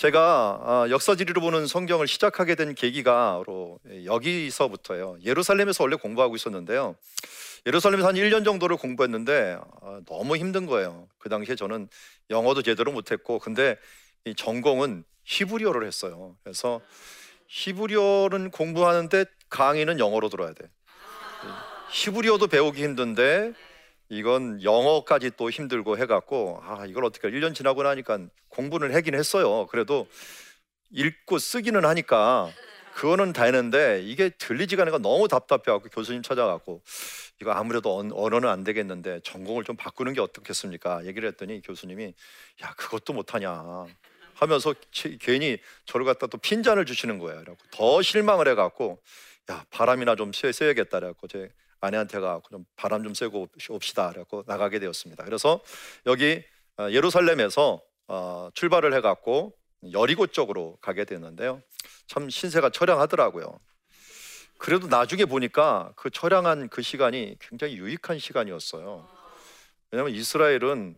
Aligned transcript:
제가 0.00 0.60
아, 0.64 0.86
역사지리로 0.88 1.42
보는 1.42 1.66
성경을 1.66 2.06
시작하게 2.06 2.54
된 2.54 2.74
계기가 2.74 3.36
바로 3.36 3.78
여기서부터예요. 4.06 5.18
예루살렘에서 5.22 5.84
원래 5.84 5.96
공부하고 5.96 6.36
있었는데요. 6.36 6.96
예루살렘에서 7.66 8.08
한 8.08 8.14
1년 8.14 8.42
정도를 8.42 8.78
공부했는데 8.78 9.58
아, 9.82 10.00
너무 10.06 10.38
힘든 10.38 10.64
거예요. 10.64 11.06
그 11.18 11.28
당시에 11.28 11.54
저는 11.54 11.86
영어도 12.30 12.62
제대로 12.62 12.92
못했고 12.92 13.40
근데 13.40 13.76
이 14.24 14.34
전공은 14.34 15.04
히브리어를 15.24 15.86
했어요. 15.86 16.34
그래서 16.44 16.80
히브리어는 17.48 18.52
공부하는데 18.52 19.26
강의는 19.50 19.98
영어로 19.98 20.30
들어야 20.30 20.54
돼. 20.54 20.64
히브리어도 21.90 22.46
배우기 22.46 22.82
힘든데 22.84 23.52
이건 24.10 24.60
영어까지 24.62 25.30
또 25.36 25.50
힘들고 25.50 25.96
해갖고 25.96 26.60
아 26.64 26.84
이걸 26.84 27.04
어떻게 27.04 27.30
1년 27.30 27.54
지나고 27.54 27.84
나니까 27.84 28.18
공부는 28.48 28.92
하긴 28.92 29.14
했어요. 29.14 29.66
그래도 29.68 30.08
읽고 30.90 31.38
쓰기는 31.38 31.84
하니까 31.84 32.50
그거는 32.94 33.32
다 33.32 33.44
했는데 33.44 34.02
이게 34.02 34.30
들리지가 34.30 34.82
않으니까 34.82 34.98
너무 34.98 35.28
답답해갖고 35.28 35.90
교수님 35.90 36.22
찾아갖고 36.22 36.82
이거 37.40 37.52
아무래도 37.52 37.96
언어는 37.96 38.48
안 38.48 38.64
되겠는데 38.64 39.20
전공을 39.22 39.62
좀 39.62 39.76
바꾸는 39.76 40.12
게 40.12 40.20
어떻겠습니까? 40.20 41.06
얘기를 41.06 41.28
했더니 41.28 41.62
교수님이 41.62 42.12
야 42.62 42.74
그것도 42.76 43.12
못하냐 43.12 43.86
하면서 44.34 44.74
괜히 45.20 45.58
저를 45.84 46.04
갖다 46.04 46.26
또 46.26 46.36
핀잔을 46.36 46.84
주시는 46.84 47.18
거예요. 47.20 47.42
그래갖고 47.42 47.64
더 47.70 48.02
실망을 48.02 48.48
해갖고 48.48 49.00
야 49.52 49.64
바람이나 49.70 50.16
좀 50.16 50.32
쐬야겠다 50.32 50.98
그래갖고 50.98 51.28
제 51.28 51.48
아내한테 51.80 52.20
가고 52.20 52.42
좀 52.50 52.64
바람 52.76 53.02
좀 53.02 53.14
쐬고 53.14 53.48
옵시다 53.70 54.10
그래갖고 54.10 54.44
나가게 54.46 54.78
되었습니다. 54.78 55.24
그래서 55.24 55.60
여기 56.06 56.42
어, 56.78 56.90
예루살렘에서 56.90 57.82
어, 58.08 58.50
출발을 58.54 58.94
해갖고 58.94 59.54
여리고 59.92 60.26
쪽으로 60.26 60.76
가게 60.80 61.04
되었는데요. 61.04 61.62
참 62.06 62.28
신세가 62.28 62.70
처량하더라고요. 62.70 63.58
그래도 64.58 64.88
나중에 64.88 65.24
보니까 65.24 65.92
그 65.96 66.10
처량한 66.10 66.68
그 66.68 66.82
시간이 66.82 67.36
굉장히 67.40 67.78
유익한 67.78 68.18
시간이었어요. 68.18 69.08
왜냐하면 69.90 70.14
이스라엘은 70.14 70.96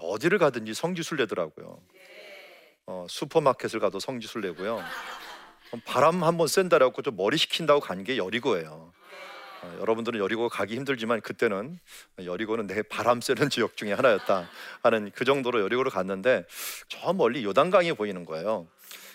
어디를 0.00 0.38
가든지 0.38 0.74
성지순례더라고요. 0.74 1.82
어, 2.86 3.06
슈퍼마켓을 3.08 3.80
가도 3.80 3.98
성지순례고요. 3.98 4.82
바람 5.86 6.22
한번 6.22 6.46
쐰다라고 6.48 7.00
좀 7.00 7.16
머리 7.16 7.38
식힌다고 7.38 7.80
간 7.80 8.04
게 8.04 8.18
여리고예요. 8.18 8.91
어, 9.62 9.76
여러분들은 9.80 10.18
여리고 10.18 10.48
가기 10.48 10.74
힘들지만 10.76 11.20
그때는 11.20 11.78
여리고는 12.22 12.66
내 12.66 12.82
바람 12.82 13.20
쐬는 13.20 13.48
지역 13.50 13.76
중에 13.76 13.92
하나였다 13.92 14.48
하는 14.82 15.10
그 15.14 15.24
정도로 15.24 15.60
여리고를 15.60 15.90
갔는데 15.90 16.44
저 16.88 17.12
멀리 17.12 17.44
요단강이 17.44 17.92
보이는 17.94 18.24
거예요. 18.24 18.66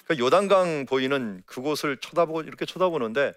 그 0.06 0.18
요단강 0.18 0.86
보이는 0.86 1.44
그곳을 1.45 1.98
쳐다보고 1.98 2.42
이렇게 2.42 2.66
쳐다보는데 2.66 3.34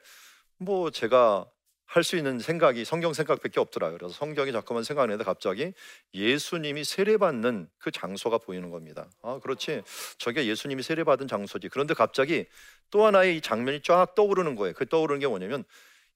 뭐 0.58 0.91
제가 0.91 1.47
할 1.91 2.05
수 2.05 2.16
있는 2.16 2.38
생각이 2.38 2.84
성경 2.84 3.12
생각밖에 3.12 3.58
없더라고요. 3.58 3.98
그래서 3.98 4.14
성경이 4.14 4.53
자꾸만 4.53 4.84
생각나는데 4.84 5.25
갑자기 5.25 5.72
예수님이 6.14 6.84
세례받는 6.84 7.69
그 7.78 7.91
장소가 7.91 8.38
보이는 8.38 8.70
겁니다. 8.70 9.08
아, 9.22 9.41
그렇지. 9.42 9.83
저게 10.16 10.47
예수님이 10.47 10.84
세례받은 10.84 11.27
장소지. 11.27 11.69
그런데 11.69 11.94
갑자기 11.94 12.47
또 12.92 13.06
하나의 13.06 13.41
장면이 13.41 13.83
쫙 13.83 14.14
떠오르는 14.14 14.55
거예요. 14.55 14.72
그 14.75 14.86
떠오르는 14.86 15.19
게 15.19 15.27
뭐냐면 15.27 15.64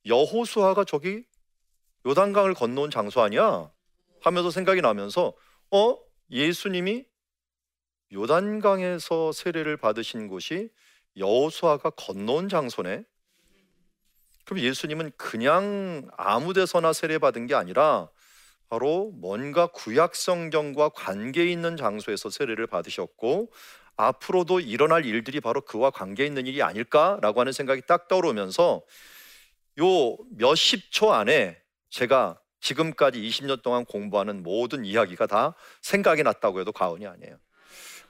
여호수아가 0.07 0.85
저기 0.85 1.25
요단강을 2.07 2.55
건너온 2.55 2.91
장소 2.91 3.23
아니야? 3.23 3.71
하면서 4.21 4.51
생각이 4.51 4.81
나면서 4.81 5.35
어 5.71 5.99
예수님이 6.31 7.05
요단강에서 8.13 9.33
세례를 9.33 9.77
받으신 9.77 10.29
곳이 10.29 10.71
여호수아가 11.17 11.91
건너온 11.91 12.49
장소네. 12.49 13.05
그럼 14.45 14.61
예수님은 14.61 15.13
그냥 15.17 16.09
아무 16.17 16.53
데서나 16.53 16.93
세례 16.93 17.19
받은 17.19 17.47
게 17.47 17.55
아니라 17.55 18.09
바로 18.69 19.11
뭔가 19.15 19.67
구약 19.69 20.15
성경과 20.15 20.91
관계 20.91 21.51
있는 21.51 21.77
장소에서 21.77 22.29
세례를 22.29 22.67
받으셨고 22.67 23.51
앞으로도 23.97 24.61
일어날 24.61 25.05
일들이 25.05 25.41
바로 25.41 25.61
그와 25.61 25.91
관계 25.91 26.27
있는 26.27 26.47
일이 26.47 26.63
아닐까라고 26.63 27.41
하는 27.41 27.53
생각이 27.53 27.83
딱 27.87 28.09
떠오르면서 28.09 28.83
요 29.81 30.17
몇십 30.31 30.93
초 30.93 31.13
안에 31.13 31.61
제가 31.91 32.41
지금까지 32.61 33.21
20년 33.21 33.63
동안 33.63 33.85
공부하는 33.85 34.43
모든 34.43 34.85
이야기가 34.85 35.27
다 35.27 35.55
생각이 35.83 36.23
났다고 36.23 36.61
해도 36.61 36.73
과언이 36.73 37.07
아니에요. 37.07 37.39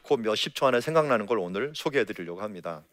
그 0.06 0.14
몇십 0.14 0.54
초 0.54 0.66
안에 0.66 0.80
생각나는 0.80 1.26
걸 1.26 1.38
오늘 1.38 1.72
소개해 1.74 2.04
드리려고 2.04 2.42
합니다. 2.42 2.84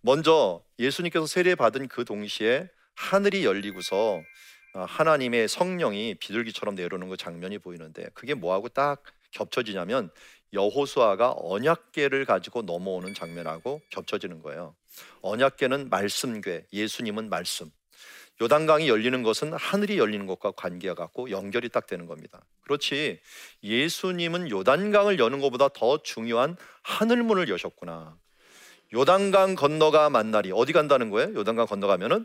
먼저 0.00 0.62
예수님께서 0.78 1.26
세례 1.26 1.54
받은 1.54 1.88
그 1.88 2.04
동시에 2.04 2.68
하늘이 2.94 3.44
열리고서 3.44 4.22
어, 4.74 4.84
하나님의 4.84 5.48
성령이 5.48 6.16
비둘기처럼 6.16 6.74
내려오는 6.74 7.08
그 7.08 7.16
장면이 7.16 7.58
보이는데 7.58 8.08
그게 8.14 8.34
뭐하고 8.34 8.68
딱 8.68 9.02
겹쳐지냐면 9.30 10.10
여호수아가 10.52 11.34
언약궤를 11.36 12.24
가지고 12.24 12.62
넘어오는 12.62 13.14
장면하고 13.14 13.82
겹쳐지는 13.90 14.42
거예요. 14.42 14.74
언약궤는 15.22 15.90
말씀궤, 15.90 16.66
예수님은 16.72 17.28
말씀. 17.28 17.70
요단강이 18.40 18.88
열리는 18.88 19.22
것은 19.22 19.52
하늘이 19.52 19.98
열리는 19.98 20.24
것과 20.26 20.52
관계가 20.52 20.94
갖고 20.94 21.30
연결이 21.30 21.68
딱 21.68 21.86
되는 21.86 22.06
겁니다. 22.06 22.44
그렇지. 22.62 23.20
예수님은 23.62 24.50
요단강을 24.50 25.18
여는 25.18 25.40
것보다 25.40 25.68
더 25.68 26.02
중요한 26.02 26.56
하늘문을 26.82 27.48
여셨구나. 27.48 28.16
요단강 28.94 29.56
건너가 29.56 30.08
만날이 30.08 30.52
어디 30.54 30.72
간다는 30.72 31.10
거예요? 31.10 31.34
요단강 31.34 31.66
건너가면은 31.66 32.24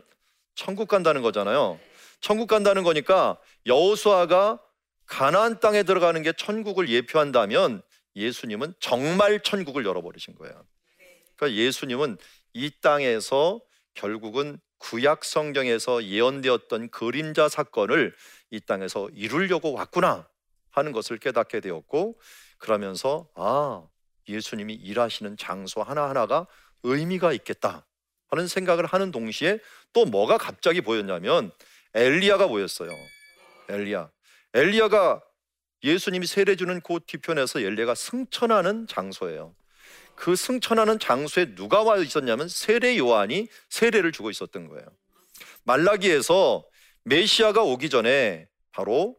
천국 0.54 0.88
간다는 0.88 1.20
거잖아요. 1.22 1.80
천국 2.20 2.46
간다는 2.46 2.84
거니까 2.84 3.36
여호수아가 3.66 4.60
가나안 5.06 5.60
땅에 5.60 5.82
들어가는 5.82 6.22
게 6.22 6.32
천국을 6.32 6.88
예표한다면 6.88 7.82
예수님은 8.16 8.74
정말 8.78 9.40
천국을 9.40 9.84
열어버리신 9.84 10.36
거예요. 10.36 10.64
그러니까 11.36 11.60
예수님은 11.60 12.16
이 12.54 12.70
땅에서 12.80 13.60
결국은 13.94 14.58
구약 14.78 15.24
성경에서 15.24 16.04
예언되었던 16.04 16.90
그림자 16.90 17.48
사건을 17.48 18.14
이 18.50 18.60
땅에서 18.60 19.08
이루려고 19.14 19.72
왔구나 19.72 20.28
하는 20.70 20.92
것을 20.92 21.18
깨닫게 21.18 21.60
되었고 21.60 22.20
그러면서 22.58 23.28
아 23.34 23.86
예수님이 24.28 24.74
일하시는 24.74 25.36
장소 25.36 25.82
하나하나가 25.82 26.46
의미가 26.82 27.32
있겠다 27.32 27.86
하는 28.28 28.46
생각을 28.46 28.86
하는 28.86 29.10
동시에 29.10 29.58
또 29.92 30.04
뭐가 30.04 30.38
갑자기 30.38 30.80
보였냐면 30.80 31.50
엘리야가 31.94 32.48
보였어요. 32.48 32.90
엘리야. 33.68 34.10
엘리야가 34.52 35.22
예수님이 35.82 36.26
세례 36.26 36.56
주는 36.56 36.80
그 36.80 36.98
뒤편에서 37.06 37.60
엘리야가 37.60 37.94
승천하는 37.94 38.86
장소예요. 38.86 39.54
그 40.16 40.36
승천하는 40.36 40.98
장소에 40.98 41.54
누가 41.54 41.82
와 41.82 41.96
있었냐면 41.96 42.48
세례 42.48 42.96
요한이 42.98 43.48
세례를 43.68 44.12
주고 44.12 44.30
있었던 44.30 44.68
거예요. 44.68 44.86
말라기에서 45.64 46.64
메시아가 47.04 47.62
오기 47.62 47.90
전에 47.90 48.48
바로 48.72 49.16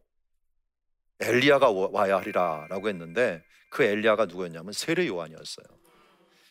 엘리야가 1.20 1.72
와야 1.72 2.18
하리라라고 2.18 2.90
했는데 2.90 3.44
그 3.70 3.84
엘리야가 3.84 4.26
누구였냐면 4.26 4.74
세례 4.74 5.08
요한이었어요. 5.08 5.66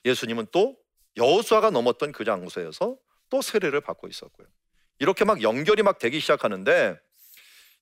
예수님은 0.04 0.46
또 0.52 0.76
여호수아가 1.16 1.70
넘었던 1.70 2.12
그 2.12 2.24
장소에서 2.24 2.96
또 3.30 3.42
세례를 3.42 3.80
받고 3.80 4.08
있었고요. 4.08 4.46
이렇게 4.98 5.24
막 5.24 5.42
연결이 5.42 5.82
막 5.82 5.98
되기 5.98 6.20
시작하는데 6.20 6.98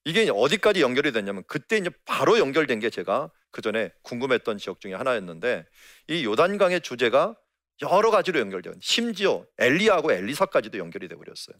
이게 0.04 0.28
어디까지 0.32 0.80
연결이 0.80 1.12
됐냐면 1.12 1.44
그때 1.46 1.76
이제 1.76 1.90
바로 2.04 2.38
연결된 2.38 2.80
게 2.80 2.90
제가 2.90 3.30
그 3.52 3.60
전에 3.62 3.92
궁금했던 4.02 4.58
지역 4.58 4.80
중에 4.80 4.94
하나였는데 4.94 5.64
이 6.08 6.24
요단강의 6.24 6.80
주제가 6.80 7.36
여러 7.82 8.10
가지로 8.10 8.40
연결돼요. 8.40 8.74
심지어 8.80 9.44
엘리야하고 9.58 10.12
엘리사까지도 10.12 10.78
연결이 10.78 11.08
돼 11.08 11.14
버렸어요. 11.14 11.56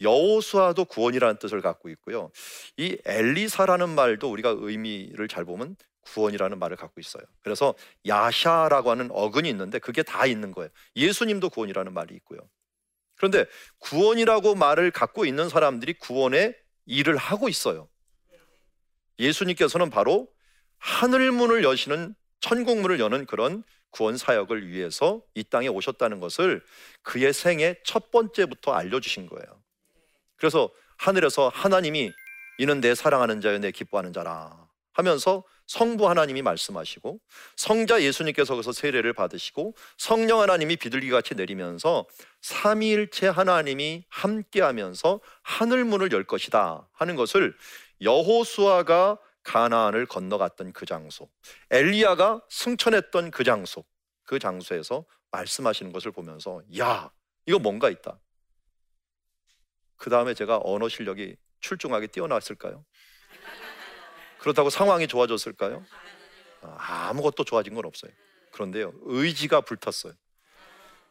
여호수아도 0.00 0.84
구원이라는 0.86 1.38
뜻을 1.38 1.60
갖고 1.60 1.88
있고요. 1.90 2.30
이 2.76 2.96
엘리사라는 3.04 3.90
말도 3.90 4.30
우리가 4.30 4.54
의미를 4.58 5.28
잘 5.28 5.44
보면 5.44 5.76
구원이라는 6.02 6.58
말을 6.58 6.76
갖고 6.76 7.00
있어요. 7.00 7.22
그래서 7.42 7.74
야샤라고 8.06 8.90
하는 8.90 9.08
어근이 9.10 9.48
있는데 9.48 9.78
그게 9.78 10.02
다 10.02 10.26
있는 10.26 10.52
거예요. 10.52 10.70
예수님도 10.96 11.50
구원이라는 11.50 11.92
말이 11.92 12.14
있고요. 12.16 12.40
그런데 13.16 13.46
구원이라고 13.78 14.54
말을 14.54 14.90
갖고 14.90 15.24
있는 15.24 15.48
사람들이 15.48 15.94
구원의 15.94 16.56
일을 16.86 17.16
하고 17.16 17.48
있어요. 17.48 17.88
예수님께서는 19.18 19.90
바로 19.90 20.28
하늘 20.84 21.32
문을 21.32 21.64
여시는 21.64 22.14
천국 22.40 22.78
문을 22.78 23.00
여는 23.00 23.24
그런 23.24 23.64
구원 23.88 24.18
사역을 24.18 24.68
위해서 24.68 25.22
이 25.34 25.42
땅에 25.42 25.66
오셨다는 25.66 26.20
것을 26.20 26.62
그의 27.02 27.32
생애 27.32 27.76
첫 27.84 28.10
번째부터 28.10 28.72
알려주신 28.72 29.26
거예요. 29.26 29.46
그래서 30.36 30.70
하늘에서 30.98 31.50
하나님이 31.54 32.12
이는 32.58 32.82
내 32.82 32.94
사랑하는 32.94 33.40
자여 33.40 33.60
내 33.60 33.70
기뻐하는 33.70 34.12
자라 34.12 34.68
하면서 34.92 35.42
성부 35.66 36.06
하나님이 36.06 36.42
말씀하시고 36.42 37.18
성자 37.56 38.02
예수님께서 38.02 38.52
거기서 38.52 38.72
세례를 38.72 39.14
받으시고 39.14 39.74
성령 39.96 40.42
하나님이 40.42 40.76
비둘기 40.76 41.08
같이 41.08 41.34
내리면서 41.34 42.06
삼위일체 42.42 43.28
하나님이 43.28 44.04
함께하면서 44.10 45.20
하늘 45.42 45.86
문을 45.86 46.12
열 46.12 46.24
것이다 46.24 46.86
하는 46.92 47.16
것을 47.16 47.56
여호수아가 48.02 49.18
가나안을 49.44 50.06
건너갔던 50.06 50.72
그 50.72 50.86
장소, 50.86 51.30
엘리야가 51.70 52.42
승천했던 52.48 53.30
그 53.30 53.44
장소, 53.44 53.84
그 54.24 54.38
장소에서 54.38 55.04
말씀하시는 55.30 55.92
것을 55.92 56.10
보면서 56.10 56.62
야 56.78 57.12
이거 57.46 57.58
뭔가 57.58 57.90
있다. 57.90 58.18
그 59.96 60.10
다음에 60.10 60.34
제가 60.34 60.60
언어 60.64 60.88
실력이 60.88 61.36
출중하게 61.60 62.08
뛰어났을까요? 62.08 62.84
그렇다고 64.38 64.70
상황이 64.70 65.06
좋아졌을까요? 65.06 65.84
아무것도 66.62 67.44
좋아진 67.44 67.74
건 67.74 67.84
없어요. 67.84 68.12
그런데요, 68.50 68.92
의지가 69.02 69.62
불탔어요. 69.62 70.14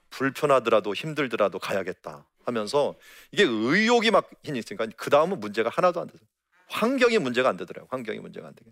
불편하더라도 0.10 0.94
힘들더라도 0.94 1.60
가야겠다 1.60 2.28
하면서 2.46 2.96
이게 3.32 3.44
의욕이 3.44 4.12
막 4.12 4.30
있으니까 4.44 4.88
그 4.96 5.10
다음은 5.10 5.40
문제가 5.40 5.70
하나도 5.70 6.02
안 6.02 6.08
되죠. 6.08 6.24
환경이 6.74 7.20
문제가 7.20 7.50
안 7.50 7.58
되더라고요. 7.58 7.88
환경이 7.92 8.20
문제가 8.20 8.48
안 8.48 8.56
되게. 8.56 8.72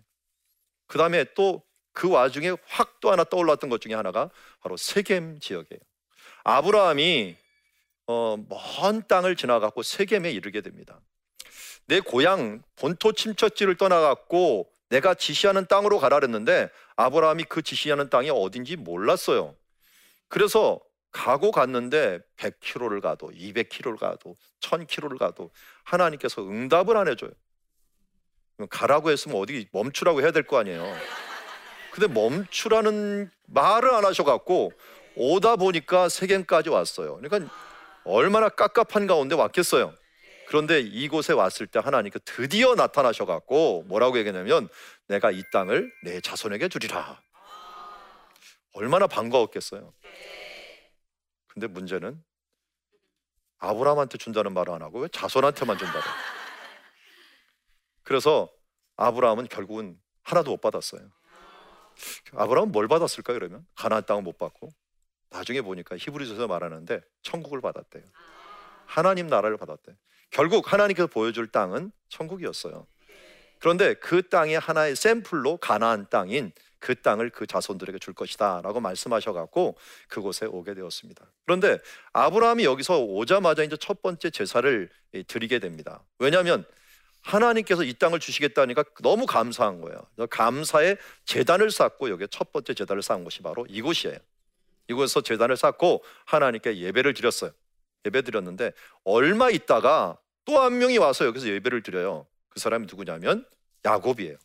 그 0.86 0.98
다음에 0.98 1.24
또 1.34 1.62
그 1.92 2.08
와중에 2.10 2.54
확 2.66 3.00
또 3.00 3.10
하나 3.10 3.24
떠올랐던 3.24 3.68
것 3.68 3.80
중에 3.80 3.94
하나가 3.94 4.30
바로 4.60 4.76
세겜 4.76 5.40
지역이에요. 5.40 5.80
아브라함이 6.44 7.36
어, 8.06 8.36
먼 8.48 9.06
땅을 9.08 9.34
지나갔고 9.34 9.82
세겜에 9.82 10.30
이르게 10.30 10.60
됩니다. 10.60 11.00
내 11.86 11.98
고향 11.98 12.62
본토 12.76 13.12
침처지를 13.12 13.76
떠나갔고 13.76 14.70
내가 14.88 15.14
지시하는 15.14 15.66
땅으로 15.66 15.98
가라 15.98 16.20
그랬는데 16.20 16.70
아브라함이 16.96 17.44
그 17.44 17.62
지시하는 17.62 18.08
땅이 18.08 18.30
어딘지 18.30 18.76
몰랐어요. 18.76 19.56
그래서 20.28 20.80
가고 21.10 21.50
갔는데 21.50 22.20
100km를 22.36 23.00
가도 23.00 23.30
200km를 23.30 23.98
가도 23.98 24.36
1000km를 24.60 25.18
가도 25.18 25.50
하나님께서 25.82 26.42
응답을 26.42 26.96
안 26.96 27.08
해줘요. 27.08 27.32
가라고 28.68 29.10
했으면 29.10 29.38
어디 29.38 29.66
멈추라고 29.72 30.20
해야 30.22 30.30
될 30.30 30.42
거 30.44 30.58
아니에요. 30.58 30.94
근데 31.92 32.06
멈추라는 32.12 33.30
말을 33.46 33.94
안 33.94 34.04
하셔갖고 34.04 34.72
오다 35.14 35.56
보니까 35.56 36.08
세겜까지 36.08 36.70
왔어요. 36.70 37.18
그러니까 37.20 37.52
얼마나 38.04 38.48
깝깝한 38.48 39.06
가운데 39.06 39.34
왔겠어요. 39.34 39.94
그런데 40.48 40.80
이곳에 40.80 41.32
왔을 41.32 41.66
때 41.66 41.78
하나님께 41.78 42.18
드디어 42.24 42.74
나타나셔갖고 42.74 43.84
뭐라고 43.86 44.18
얘기했냐면 44.18 44.68
내가 45.06 45.30
이 45.30 45.42
땅을 45.52 45.92
내 46.04 46.20
자손에게 46.20 46.68
주리라. 46.68 47.20
얼마나 48.74 49.06
반가웠겠어요. 49.06 49.92
근데 51.48 51.66
문제는 51.66 52.22
아브라함한테 53.58 54.18
준다는 54.18 54.54
말을 54.54 54.72
안 54.74 54.82
하고 54.82 55.00
왜 55.00 55.08
자손한테만 55.08 55.78
준다고? 55.78 56.04
그래서 58.02 58.50
아브라함은 58.96 59.48
결국은 59.48 59.98
하나도 60.22 60.52
못 60.52 60.60
받았어요. 60.60 61.10
아브라함은 62.32 62.72
뭘 62.72 62.88
받았을까요? 62.88 63.38
그러면 63.38 63.66
가나안 63.74 64.04
땅은 64.04 64.24
못 64.24 64.38
받고 64.38 64.70
나중에 65.30 65.62
보니까 65.62 65.96
히브리서에서 65.96 66.46
말하는데 66.46 67.00
천국을 67.22 67.60
받았대요. 67.60 68.04
하나님 68.86 69.26
나라를 69.26 69.56
받았대. 69.56 69.96
결국 70.30 70.72
하나님께서 70.72 71.06
보여줄 71.06 71.48
땅은 71.48 71.92
천국이었어요. 72.08 72.86
그런데 73.58 73.94
그 73.94 74.28
땅의 74.28 74.58
하나의 74.58 74.96
샘플로 74.96 75.58
가나안 75.58 76.08
땅인 76.10 76.52
그 76.78 77.00
땅을 77.00 77.30
그 77.30 77.46
자손들에게 77.46 77.98
줄 78.00 78.12
것이다라고 78.12 78.80
말씀하셔갖고 78.80 79.76
그곳에 80.08 80.46
오게 80.46 80.74
되었습니다. 80.74 81.24
그런데 81.46 81.78
아브라함이 82.12 82.64
여기서 82.64 83.00
오자마자 83.00 83.62
이제 83.62 83.76
첫 83.76 84.02
번째 84.02 84.30
제사를 84.30 84.90
드리게 85.28 85.60
됩니다. 85.60 86.02
왜냐하면 86.18 86.64
하나님께서 87.22 87.84
이 87.84 87.94
땅을 87.94 88.20
주시겠다니까 88.20 88.84
너무 89.02 89.26
감사한 89.26 89.80
거예요. 89.80 89.98
감사의 90.28 90.98
재단을 91.24 91.70
쌓고 91.70 92.10
여기 92.10 92.26
첫 92.28 92.52
번째 92.52 92.74
재단을 92.74 93.02
쌓은 93.02 93.24
곳이 93.24 93.42
바로 93.42 93.66
이곳이에요. 93.68 94.18
이곳에서 94.88 95.20
재단을 95.22 95.56
쌓고 95.56 96.02
하나님께 96.26 96.78
예배를 96.78 97.14
드렸어요. 97.14 97.52
예배 98.04 98.22
드렸는데 98.22 98.72
얼마 99.04 99.50
있다가 99.50 100.18
또 100.44 100.60
한 100.60 100.78
명이 100.78 100.98
와서 100.98 101.24
여기서 101.24 101.46
예배를 101.46 101.82
드려요. 101.82 102.26
그 102.48 102.58
사람이 102.58 102.86
누구냐면 102.90 103.46
야곱이에요. 103.84 104.36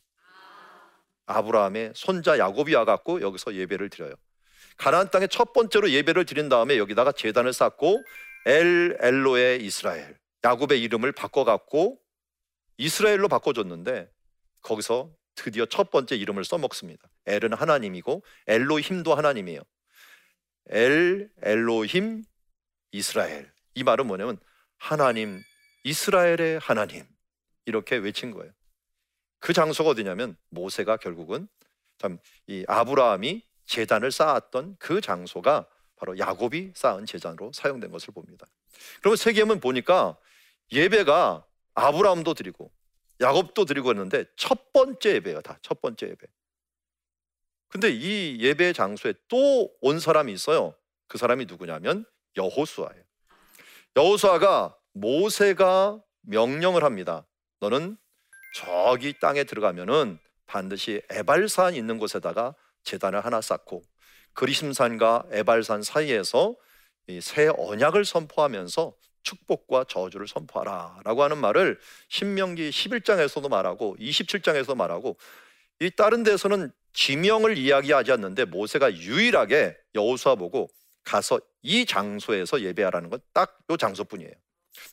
아브라함의 1.26 1.94
손자 1.96 2.38
야곱이 2.38 2.74
와갖고 2.76 3.22
여기서 3.22 3.56
예배를 3.56 3.90
드려요. 3.90 4.14
가나안 4.78 5.10
땅에 5.10 5.26
첫 5.28 5.54
번째로 5.54 5.90
예배를 5.90 6.26
드린 6.26 6.50
다음에 6.50 6.78
여기다가 6.78 7.12
제단을 7.12 7.52
쌓고 7.52 8.04
엘 8.46 8.96
엘로의 9.02 9.66
이스라엘 9.66 10.16
야곱의 10.44 10.82
이름을 10.84 11.12
바꿔갖고 11.12 12.00
이스라엘로 12.78 13.28
바꿔줬는데 13.28 14.12
거기서 14.62 15.14
드디어 15.36 15.66
첫 15.66 15.92
번째 15.92 16.16
이름을 16.16 16.44
써먹습니다. 16.46 17.10
엘은 17.26 17.54
하나님이고 17.54 18.24
엘로힘도 18.48 19.14
하나님이에요. 19.14 19.62
엘 20.70 21.30
엘로힘 21.44 22.24
이스라엘 22.92 23.52
이 23.76 23.84
말은 23.84 24.08
뭐냐면 24.08 24.38
하나님 24.78 25.42
이스라엘의 25.84 26.60
하나님 26.60 27.06
이렇게 27.66 27.96
외친 27.98 28.32
거예요. 28.32 28.52
그 29.40 29.54
장소가 29.54 29.92
어디냐면 29.92 30.36
모세가 30.50 30.98
결국은 30.98 31.48
참 31.98 32.20
이 32.48 32.64
아브라함이 32.68 33.44
재단을 33.66 34.12
쌓았던 34.12 34.78
그 34.80 35.02
장소가 35.02 35.68
바로 35.98 36.18
야곱이 36.18 36.72
쌓은 36.76 37.06
재단으로 37.06 37.52
사용된 37.54 37.92
것을 37.92 38.14
봅니다. 38.14 38.46
그러면 39.00 39.18
세겜은 39.18 39.60
보니까 39.60 40.18
예배가 40.72 41.46
아브라함도 41.78 42.34
드리고 42.34 42.72
야곱도 43.22 43.66
드리고 43.66 43.90
했는데 43.90 44.26
첫 44.36 44.74
번째 44.74 45.16
예배가 45.16 45.42
다첫 45.42 45.82
번째 45.82 46.08
예배. 46.08 46.28
근데 47.70 47.90
이 47.92 48.40
예배 48.42 48.74
장소에 48.74 49.14
또 49.28 49.70
온 49.82 50.00
사람이 50.00 50.34
있어요. 50.34 50.76
그 51.08 51.18
사람이 51.18 51.46
누구냐면 51.46 52.06
여호수아예요. 52.36 53.04
여호수아가 53.96 54.76
모세가 54.94 56.02
명령을 56.22 56.84
합니다. 56.84 57.26
너는 57.60 57.98
저기 58.56 59.14
땅에 59.20 59.44
들어가면은 59.44 60.20
반드시 60.46 61.02
에발산 61.10 61.76
있는 61.76 61.98
곳에다가 62.00 62.56
제단을 62.84 63.24
하나 63.24 63.42
쌓고 63.42 63.84
그리심산과 64.34 65.26
에발산 65.32 65.84
사이에서 65.84 66.56
새 67.22 67.50
언약을 67.56 68.06
선포하면서 68.06 68.94
축복과 69.24 69.86
저주를 69.86 70.28
선포하라 70.28 71.02
라고 71.04 71.24
하는 71.24 71.38
말을 71.38 71.80
신명기 72.10 72.70
11장에서도 72.70 73.50
말하고 73.50 73.98
27장에서 74.00 74.76
말하고 74.76 75.18
이 75.80 75.92
다른 75.92 76.24
데서는 76.24 76.72
지명을 76.94 77.58
이야기하지 77.58 78.12
않는데 78.14 78.46
모세가 78.46 78.94
유일하게 78.96 79.78
여호수아 79.96 80.36
보고 80.36 80.70
가서 81.04 81.40
이 81.62 81.86
장소에서 81.86 82.62
예배하라는 82.62 83.10
건 83.10 83.20
딱 83.34 83.58
요 83.70 83.78
장소뿐이에요. 83.78 84.32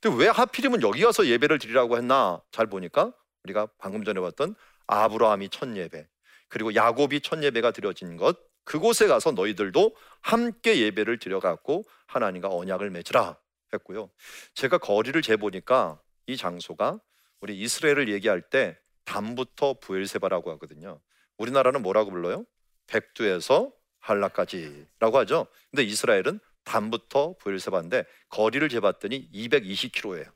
근데 0.01 0.17
왜 0.19 0.29
하필이면 0.29 0.83
여기 0.83 1.03
가서 1.03 1.27
예배를 1.27 1.59
드리라고 1.59 1.97
했나? 1.97 2.41
잘 2.51 2.67
보니까 2.67 3.13
우리가 3.45 3.69
방금 3.79 4.05
전에 4.05 4.21
봤던 4.21 4.55
아브라함이 4.87 5.51
첫 5.51 5.77
예배 5.77 6.07
그리고 6.49 6.75
야곱이 6.75 7.21
첫 7.21 7.43
예배가 7.43 7.71
드려진 7.71 8.17
것 8.17 8.37
그곳에 8.65 9.07
가서 9.07 9.33
너희들도 9.33 9.95
함께 10.21 10.81
예배를 10.81 11.19
드려갖고 11.19 11.85
하나님과 12.07 12.49
언약을 12.49 12.91
맺으라 12.91 13.37
했고요. 13.75 14.11
제가 14.55 14.79
거리를 14.79 15.21
재보니까 15.23 16.01
이 16.27 16.37
장소가 16.37 17.01
우리 17.41 17.59
이스라엘을 17.61 18.09
얘기할 18.09 18.43
때 18.43 18.79
담부터 19.05 19.75
부엘세바라고 19.81 20.51
하거든요. 20.53 21.01
우리나라는 21.37 21.83
뭐라고 21.83 22.11
불러요? 22.11 22.45
백두에서 22.87 23.73
한라까지라고 24.01 25.19
하죠. 25.19 25.47
근데 25.71 25.83
이스라엘은 25.83 26.41
담부터 26.65 27.37
부엘세바인데 27.39 28.05
거리를 28.29 28.69
재봤더니 28.69 29.31
220km예요. 29.33 30.31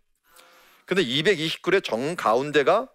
근데 0.84 1.02
220km의 1.02 1.84
정 1.84 2.16
가운데가 2.16 2.90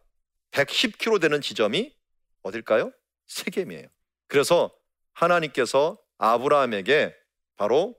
110km 0.52 1.22
되는 1.22 1.42
지점이 1.42 1.96
어딜까요? 2.44 2.92
세겜이에요. 3.28 3.88
그래서 4.28 4.74
하나님께서 5.14 5.98
아브라함에게 6.18 7.16
바로 7.56 7.96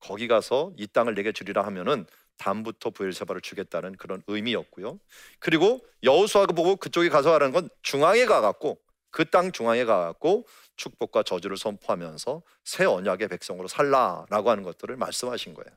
거기 0.00 0.28
가서 0.28 0.72
이 0.76 0.86
땅을 0.86 1.14
내게 1.14 1.32
주리라 1.32 1.64
하면은 1.66 2.06
담부터 2.38 2.90
부엘세바를 2.90 3.40
주겠다는 3.40 3.96
그런 3.96 4.22
의미였고요. 4.26 4.98
그리고 5.38 5.80
여호수아가 6.02 6.52
보고 6.52 6.76
그쪽에 6.76 7.08
가서 7.08 7.32
하는 7.32 7.52
건 7.52 7.68
중앙에 7.82 8.26
가갖고 8.26 8.78
그 9.10 9.24
땅 9.24 9.50
중앙에 9.50 9.86
가갖고 9.86 10.46
축복과 10.76 11.22
저주를 11.22 11.56
선포하면서 11.56 12.42
새 12.64 12.84
언약의 12.84 13.28
백성으로 13.28 13.66
살라라고 13.66 14.50
하는 14.50 14.62
것들을 14.62 14.94
말씀하신 14.96 15.54
거예요. 15.54 15.70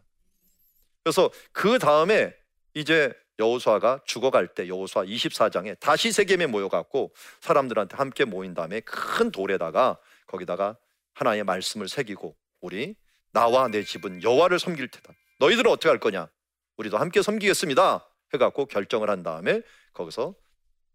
그래서 1.03 1.31
그 1.53 1.79
다음에 1.79 2.35
이제 2.73 3.13
여호수아가 3.39 4.01
죽어갈 4.05 4.49
때 4.49 4.67
여호수아 4.67 5.05
24장에 5.05 5.79
다시 5.79 6.11
세겜에 6.11 6.47
모여갖고 6.47 7.13
사람들한테 7.39 7.95
함께 7.95 8.25
모인 8.25 8.53
다음에 8.53 8.81
큰 8.81 9.31
돌에다가 9.31 9.97
거기다가 10.27 10.77
하나님의 11.13 11.45
말씀을 11.45 11.88
새기고 11.88 12.35
우리 12.59 12.95
나와 13.31 13.67
내 13.67 13.83
집은 13.83 14.24
여호와를 14.24 14.59
섬길 14.59 14.89
테다. 14.89 15.13
너희들은 15.39 15.71
어떻게 15.71 15.89
할 15.89 16.00
거냐? 16.00 16.29
우리도 16.77 16.98
함께 16.98 17.21
섬기겠습니다. 17.21 18.05
해갖고 18.33 18.65
결정을 18.65 19.09
한 19.09 19.24
다음에 19.24 19.62
거기서 19.93 20.36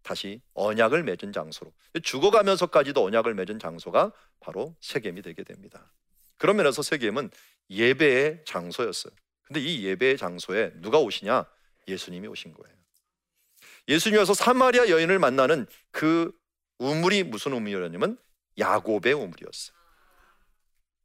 다시 0.03 0.41
언약을 0.53 1.03
맺은 1.03 1.33
장소로 1.33 1.73
죽어가면서까지도 2.03 3.03
언약을 3.03 3.33
맺은 3.33 3.59
장소가 3.59 4.13
바로 4.39 4.75
세겜이 4.81 5.21
되게 5.21 5.43
됩니다. 5.43 5.91
그런 6.37 6.57
면에서 6.57 6.81
세겜은 6.81 7.31
예배의 7.69 8.43
장소였어요. 8.45 9.13
근데 9.43 9.59
이 9.59 9.85
예배의 9.85 10.17
장소에 10.17 10.73
누가 10.81 10.99
오시냐? 10.99 11.45
예수님이 11.87 12.27
오신 12.27 12.53
거예요. 12.53 12.75
예수님이 13.87 14.19
와서 14.19 14.33
사마리아 14.33 14.89
여인을 14.89 15.19
만나는 15.19 15.67
그 15.91 16.31
우물이 16.79 17.23
무슨 17.23 17.53
우물이었냐면 17.53 18.17
야곱의 18.57 19.13
우물이었어요. 19.13 19.75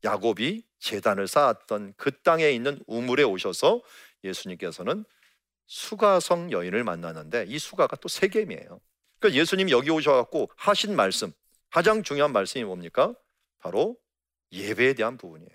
야곱이 0.04 0.64
재단을 0.80 1.28
쌓았던 1.28 1.94
그 1.96 2.10
땅에 2.22 2.50
있는 2.50 2.82
우물에 2.86 3.22
오셔서 3.22 3.82
예수님께서는 4.24 5.04
수가성 5.66 6.50
여인을 6.50 6.82
만나는데 6.82 7.44
이 7.48 7.58
수가가 7.58 7.96
또 7.96 8.08
세겜이에요. 8.08 8.80
그러니까 9.20 9.40
예수님이 9.40 9.70
여기 9.72 9.90
오셔갖고 9.90 10.50
하신 10.56 10.96
말씀 10.96 11.32
가장 11.70 12.02
중요한 12.02 12.32
말씀이 12.32 12.64
뭡니까? 12.64 13.14
바로 13.60 13.96
예배에 14.50 14.94
대한 14.94 15.16
부분이에요. 15.16 15.50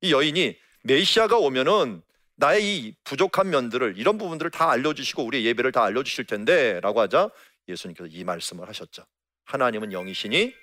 이 0.00 0.12
여인이 0.12 0.58
메시아가 0.84 1.36
오면은 1.36 2.02
나의 2.36 2.78
이 2.78 2.96
부족한 3.04 3.50
면들을 3.50 3.98
이런 3.98 4.16
부분들을 4.16 4.50
다 4.50 4.70
알려주시고 4.70 5.24
우리의 5.24 5.44
예배를 5.46 5.72
다 5.72 5.84
알려주실 5.84 6.24
텐데라고 6.26 7.00
하자 7.00 7.28
예수님께서 7.68 8.08
이 8.10 8.24
말씀을 8.24 8.68
하셨죠. 8.68 9.04
하나님은 9.44 9.92
영이시니 9.92 10.54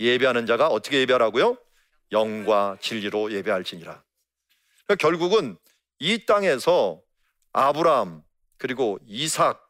예배하는 0.00 0.46
자가 0.46 0.68
어떻게 0.68 1.00
예배하라고요? 1.00 1.56
영과 2.12 2.76
진리로 2.80 3.32
예배할지니라. 3.32 4.02
그러니까 4.86 4.94
결국은 4.96 5.56
이 5.98 6.26
땅에서 6.26 7.02
아브라함 7.52 8.22
그리고 8.58 8.98
이삭 9.06 9.60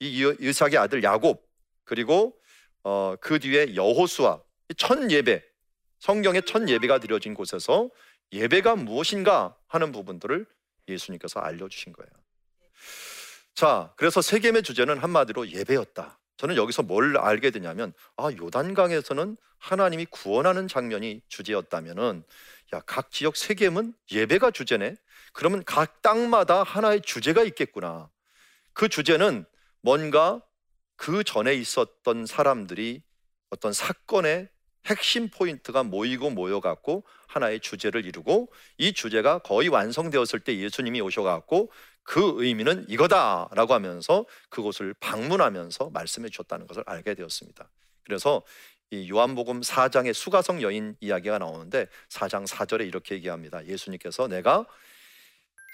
이 0.00 0.34
이삭의 0.40 0.78
아들 0.78 1.02
야곱 1.02 1.46
그리고 1.84 2.38
어, 2.82 3.16
그 3.20 3.38
뒤에 3.38 3.74
여호수아 3.74 4.42
첫 4.76 5.10
예배 5.10 5.44
성경의 5.98 6.42
첫 6.46 6.68
예배가 6.68 6.98
드려진 6.98 7.34
곳에서 7.34 7.90
예배가 8.32 8.76
무엇인가 8.76 9.56
하는 9.66 9.92
부분들을 9.92 10.46
예수님께서 10.88 11.40
알려주신 11.40 11.92
거예요. 11.92 12.10
자, 13.54 13.92
그래서 13.96 14.22
세겜의 14.22 14.62
주제는 14.62 14.98
한마디로 14.98 15.48
예배였다. 15.50 16.19
저는 16.40 16.56
여기서 16.56 16.82
뭘 16.84 17.18
알게 17.18 17.50
되냐면 17.50 17.92
아 18.16 18.30
요단강에서는 18.32 19.36
하나님이 19.58 20.06
구원하는 20.06 20.68
장면이 20.68 21.20
주제였다면은 21.28 22.24
야 22.72 22.80
각 22.86 23.10
지역 23.10 23.36
세겜은 23.36 23.92
예배가 24.10 24.50
주제네. 24.50 24.96
그러면 25.34 25.62
각 25.66 26.00
땅마다 26.00 26.62
하나의 26.62 27.02
주제가 27.02 27.42
있겠구나. 27.42 28.08
그 28.72 28.88
주제는 28.88 29.44
뭔가 29.82 30.40
그 30.96 31.24
전에 31.24 31.52
있었던 31.52 32.24
사람들이 32.24 33.02
어떤 33.50 33.74
사건의 33.74 34.48
핵심 34.86 35.28
포인트가 35.28 35.82
모이고 35.82 36.30
모여갖고 36.30 37.04
하나의 37.26 37.60
주제를 37.60 38.04
이루고 38.06 38.52
이 38.78 38.92
주제가 38.92 39.40
거의 39.40 39.68
완성되었을 39.68 40.40
때 40.40 40.56
예수님이 40.56 41.00
오셔갖고 41.00 41.70
그 42.02 42.34
의미는 42.36 42.86
이거다라고 42.88 43.74
하면서 43.74 44.24
그곳을 44.48 44.94
방문하면서 45.00 45.90
말씀해 45.90 46.28
주셨다는 46.28 46.66
것을 46.66 46.82
알게 46.86 47.14
되었습니다. 47.14 47.68
그래서 48.04 48.42
이 48.90 49.08
요한복음 49.08 49.60
4장의 49.60 50.12
수가성 50.12 50.62
여인 50.62 50.96
이야기가 51.00 51.38
나오는데 51.38 51.86
4장 52.08 52.46
4절에 52.46 52.86
이렇게 52.86 53.14
얘기합니다. 53.14 53.64
예수님께서 53.66 54.26
내가 54.26 54.66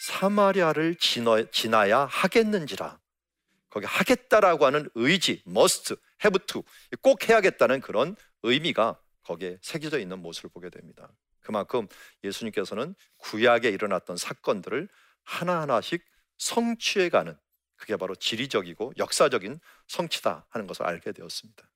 사마리아를 0.00 0.96
지나 0.96 1.88
야 1.88 2.00
하겠는지라 2.10 2.98
거기 3.70 3.86
하겠다라고 3.86 4.66
하는 4.66 4.88
의지, 4.94 5.42
must, 5.46 5.96
have 6.24 6.46
to 6.46 6.62
꼭 7.00 7.28
해야겠다는 7.28 7.80
그런 7.80 8.16
의미가 8.46 9.00
거기에 9.22 9.58
새겨져 9.60 9.98
있는 9.98 10.20
모습을 10.20 10.50
보게 10.50 10.70
됩니다. 10.70 11.10
그만큼 11.40 11.86
예수님께서는 12.24 12.94
구약에 13.18 13.70
일어났던 13.70 14.16
사건들을 14.16 14.88
하나하나씩 15.24 16.04
성취해 16.38 17.08
가는 17.08 17.36
그게 17.76 17.96
바로 17.96 18.14
지리적이고 18.14 18.94
역사적인 18.96 19.60
성취다 19.86 20.46
하는 20.48 20.66
것을 20.66 20.84
알게 20.84 21.12
되었습니다. 21.12 21.68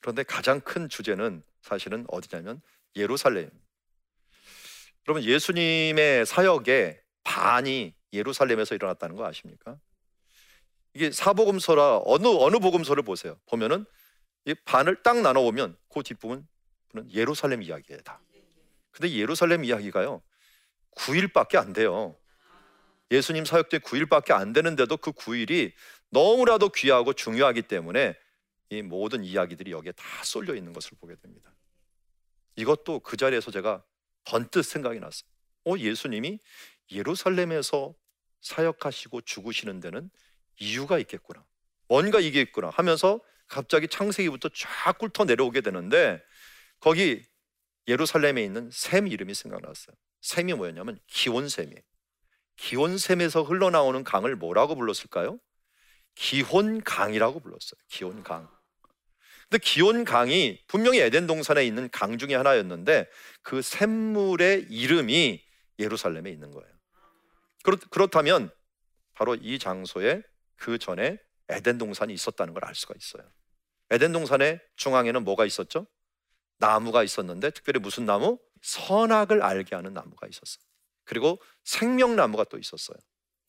그런데 0.00 0.22
가장 0.22 0.60
큰 0.60 0.88
주제는 0.88 1.42
사실은 1.62 2.04
어디냐면 2.08 2.60
예루살렘. 2.96 3.50
여러분 5.08 5.24
예수님의 5.24 6.26
사역의 6.26 7.00
반이 7.24 7.94
예루살렘에서 8.12 8.74
일어났다는 8.74 9.16
거 9.16 9.26
아십니까? 9.26 9.78
이게 10.94 11.10
사복음서라 11.10 12.02
어느 12.04 12.26
어느 12.26 12.58
복음서를 12.58 13.02
보세요. 13.02 13.38
보면은 13.46 13.84
이 14.46 14.54
반을 14.54 15.02
딱 15.02 15.20
나눠 15.20 15.42
보면 15.42 15.76
그 15.92 16.02
뒷부분은 16.02 16.46
예루살렘 17.12 17.62
이야기예요, 17.62 18.00
다. 18.02 18.20
근데 18.90 19.12
예루살렘 19.12 19.64
이야기가요. 19.64 20.22
9일밖에 20.96 21.56
안 21.56 21.72
돼요. 21.72 22.16
예수님 23.10 23.44
사역 23.44 23.68
때 23.68 23.78
9일밖에 23.78 24.32
안 24.32 24.52
되는데도 24.52 24.96
그 24.96 25.12
9일이 25.12 25.72
너무나도 26.10 26.70
귀하고 26.70 27.12
중요하기 27.12 27.62
때문에 27.62 28.16
이 28.70 28.82
모든 28.82 29.24
이야기들이 29.24 29.72
여기에 29.72 29.92
다 29.92 30.04
쏠려 30.24 30.54
있는 30.54 30.72
것을 30.72 30.92
보게 31.00 31.16
됩니다. 31.16 31.52
이것도 32.56 33.00
그 33.00 33.16
자리에서 33.16 33.50
제가 33.50 33.82
번뜩 34.24 34.64
생각이 34.64 35.00
났어요. 35.00 35.28
어, 35.66 35.74
예수님이 35.76 36.38
예루살렘에서 36.90 37.94
사역하시고 38.40 39.22
죽으시는 39.22 39.80
데는 39.80 40.10
이유가 40.58 40.98
있겠구나. 40.98 41.44
뭔가 41.88 42.20
이게 42.20 42.40
있구나 42.40 42.70
하면서 42.70 43.20
갑자기 43.50 43.88
창세기부터 43.88 44.48
쫙 44.54 44.96
훑어 45.02 45.24
내려오게 45.26 45.60
되는데 45.60 46.22
거기 46.78 47.22
예루살렘에 47.88 48.42
있는 48.42 48.70
샘 48.72 49.08
이름이 49.08 49.34
생각났어요. 49.34 49.94
샘이 50.22 50.54
뭐였냐면 50.54 50.98
기온샘이에요. 51.08 51.80
기온샘에서 52.56 53.42
흘러나오는 53.42 54.04
강을 54.04 54.36
뭐라고 54.36 54.76
불렀을까요? 54.76 55.38
기혼강이라고 56.14 57.40
불렀어요. 57.40 57.80
기혼강. 57.88 58.48
근데 59.48 59.58
기온강이 59.64 60.62
분명히 60.68 61.00
에덴 61.00 61.26
동산에 61.26 61.64
있는 61.64 61.88
강 61.90 62.18
중에 62.18 62.34
하나였는데 62.34 63.10
그 63.42 63.62
샘물의 63.62 64.66
이름이 64.70 65.42
예루살렘에 65.78 66.30
있는 66.30 66.52
거예요. 66.52 66.70
그렇, 67.64 67.78
그렇다면 67.90 68.50
바로 69.14 69.34
이 69.34 69.58
장소에 69.58 70.22
그 70.56 70.78
전에 70.78 71.18
에덴 71.48 71.78
동산이 71.78 72.12
있었다는 72.12 72.54
걸 72.54 72.64
알 72.64 72.74
수가 72.74 72.94
있어요. 72.96 73.28
에덴 73.90 74.12
동산의 74.12 74.60
중앙에는 74.76 75.24
뭐가 75.24 75.44
있었죠? 75.46 75.86
나무가 76.58 77.02
있었는데 77.02 77.50
특별히 77.50 77.80
무슨 77.80 78.06
나무? 78.06 78.38
선악을 78.62 79.42
알게 79.42 79.74
하는 79.74 79.94
나무가 79.94 80.26
있었어요. 80.28 80.62
그리고 81.04 81.40
생명나무가 81.64 82.44
또 82.44 82.58
있었어요. 82.58 82.96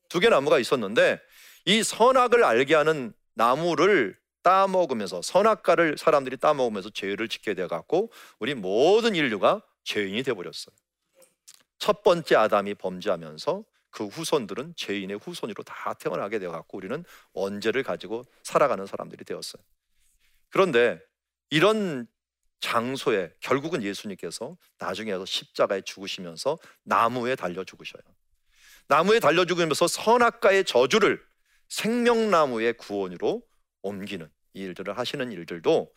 두 0.10 0.20
개 0.20 0.30
나무가 0.30 0.60
있었는데 0.60 1.22
이 1.66 1.84
선악을 1.84 2.44
알게 2.44 2.76
하는 2.76 3.14
나무를 3.34 4.18
따먹으면서 4.42 5.22
선악과를 5.22 5.98
사람들이 5.98 6.38
따먹으면서 6.38 6.90
죄를 6.90 7.28
짓게 7.28 7.54
돼 7.54 7.68
갖고 7.68 8.12
우리 8.40 8.56
모든 8.56 9.16
인류가 9.16 9.62
죄인이 9.84 10.24
돼 10.24 10.34
버렸어요. 10.34 10.76
첫 11.78 12.04
번째 12.04 12.36
아담이 12.36 12.76
범죄하면서 12.76 13.64
그 13.90 14.08
후손들은 14.08 14.74
죄인의 14.76 15.20
후손으로 15.20 15.64
다 15.64 15.94
태어나게 15.94 16.40
돼 16.40 16.48
갖고 16.48 16.78
우리는 16.78 17.04
원죄를 17.34 17.84
가지고 17.84 18.24
살아가는 18.44 18.86
사람들이 18.86 19.26
되었어요. 19.26 19.62
그런데 20.52 21.00
이런 21.50 22.08
장소에 22.60 23.34
결국은 23.40 23.82
예수님께서 23.82 24.56
나중에 24.78 25.12
서 25.14 25.26
십자가에 25.26 25.82
죽으시면서 25.82 26.58
나무에 26.84 27.36
달려 27.36 27.64
죽으셔요. 27.64 28.04
나무에 28.88 29.20
달려 29.20 29.46
죽으면서 29.46 29.88
선악과의 29.88 30.66
저주를 30.66 31.24
생명나무의 31.70 32.74
구원으로 32.74 33.42
옮기는 33.82 34.30
일들을 34.54 34.98
하시는 34.98 35.32
일들도 35.32 35.92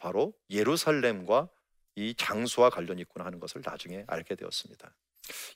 바로 0.00 0.34
예루살렘과 0.50 1.48
이 1.94 2.14
장소와 2.14 2.70
관련이 2.70 3.02
있구나 3.02 3.24
하는 3.24 3.40
것을 3.40 3.62
나중에 3.64 4.04
알게 4.06 4.34
되었습니다. 4.34 4.94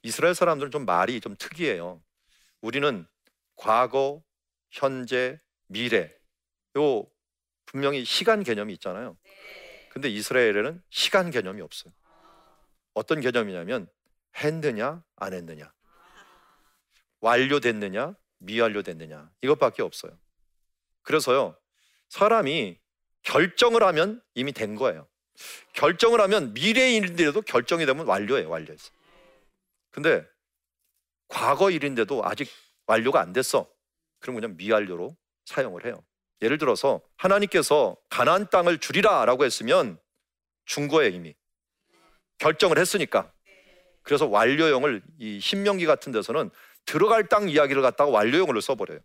이스라엘 0.02 0.34
사람들은 0.34 0.70
좀 0.70 0.84
말이 0.84 1.20
좀 1.20 1.34
특이해요. 1.38 2.02
우리는 2.60 3.06
과거, 3.56 4.22
현재, 4.70 5.40
미래 5.66 6.14
요 6.76 7.06
분명히 7.74 8.04
시간 8.04 8.44
개념이 8.44 8.72
있잖아요. 8.74 9.18
근데 9.90 10.08
이스라엘에는 10.08 10.80
시간 10.90 11.32
개념이 11.32 11.60
없어요. 11.60 11.92
어떤 12.92 13.20
개념이냐면 13.20 13.88
했느냐 14.36 15.02
안 15.16 15.32
했느냐 15.32 15.72
완료됐느냐 17.18 18.14
미완료됐느냐 18.38 19.28
이것밖에 19.42 19.82
없어요. 19.82 20.16
그래서요 21.02 21.58
사람이 22.10 22.78
결정을 23.22 23.82
하면 23.82 24.22
이미 24.34 24.52
된 24.52 24.76
거예요. 24.76 25.08
결정을 25.72 26.20
하면 26.20 26.54
미래 26.54 26.92
일인데도 26.92 27.42
결정이 27.42 27.86
되면 27.86 28.06
완료예요, 28.06 28.48
완료했어. 28.48 28.92
근데 29.90 30.24
과거 31.26 31.72
일인데도 31.72 32.24
아직 32.24 32.48
완료가 32.86 33.20
안 33.20 33.32
됐어. 33.32 33.68
그럼 34.20 34.36
그냥 34.36 34.56
미완료로 34.56 35.16
사용을 35.46 35.86
해요. 35.86 36.04
예를 36.42 36.58
들어서 36.58 37.00
하나님께서 37.16 37.96
가나안 38.10 38.50
땅을 38.50 38.78
주리라라고 38.78 39.44
했으면 39.44 39.98
준 40.66 40.88
거예요, 40.88 41.10
이미. 41.14 41.34
결정을 42.38 42.78
했으니까. 42.78 43.32
그래서 44.02 44.26
완료형을 44.26 45.02
이 45.18 45.40
신명기 45.40 45.86
같은 45.86 46.12
데서는 46.12 46.50
들어갈 46.84 47.26
땅 47.28 47.48
이야기를 47.48 47.80
갖다가 47.82 48.10
완료형으로 48.10 48.60
써버려요. 48.60 48.98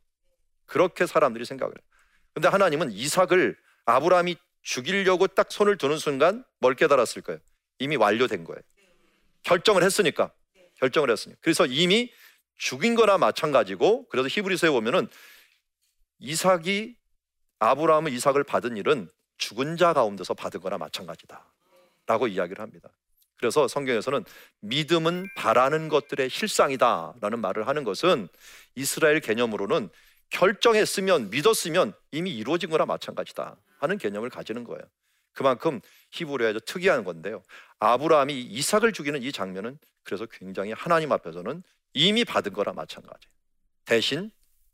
그렇게 0.66 1.06
사람들이 1.06 1.46
생각을 1.46 1.74
해요. 1.74 1.88
근데 2.34 2.48
하나님은 2.48 2.92
이삭을 2.92 3.58
아브라함이 3.86 4.36
죽이려고 4.62 5.28
딱 5.28 5.52
손을 5.52 5.78
드는 5.78 5.98
순간 5.98 6.44
뭘 6.60 6.76
깨달았을 6.76 7.22
거예요? 7.22 7.40
이미 7.80 7.96
완료된 7.96 8.44
거예요. 8.44 8.62
결정을 9.44 9.84
했으니까. 9.84 10.32
결정을 10.76 11.10
했으니까. 11.10 11.40
그래서 11.42 11.66
이미 11.66 12.12
죽인 12.58 12.96
거나 12.96 13.18
마찬가지고 13.18 14.08
그래서 14.10 14.28
히브리서에 14.28 14.70
보면은 14.70 15.08
이삭이 16.20 16.98
아브라함은 17.60 18.12
이삭을 18.14 18.44
받은 18.44 18.78
일은 18.78 19.10
죽은 19.38 19.78
자 19.78 19.94
가운데서 19.94 20.34
받은 20.34 20.60
거나 20.62 20.78
마찬가지다. 20.78 21.46
라고 22.08 22.28
이야기를 22.28 22.62
합니다. 22.62 22.90
그래서 23.38 23.68
성경에서는 23.68 24.26
믿음은 24.62 25.30
바라는 25.36 25.88
것들의 25.88 26.30
실상이다 26.30 27.14
라는 27.22 27.40
말을 27.40 27.68
하는 27.68 27.84
것은 27.84 28.28
이스라엘 28.76 29.22
개념으로는 29.22 29.90
결정했으면 30.30 31.30
믿었으면 31.30 31.94
이미 32.12 32.36
이루어진 32.36 32.70
거나 32.70 32.86
마찬가지다 32.86 33.56
하는 33.78 33.98
개념을 33.98 34.30
가지는 34.30 34.64
거예요. 34.64 34.82
그만큼 35.32 35.80
히브리어에서 36.12 36.60
특이한 36.66 37.04
건데요. 37.04 37.44
아브라함이 37.80 38.42
이삭을 38.42 38.92
죽이는 38.92 39.24
이 39.24 39.32
장면은 39.32 39.80
그래서 40.04 40.26
굉장히 40.26 40.74
하나님 40.74 41.12
앞에서는 41.12 41.64
이미 41.94 42.26
받은 42.26 42.52
거나 42.52 42.74
마찬가지예요. 42.74 43.34
대신 43.86 44.32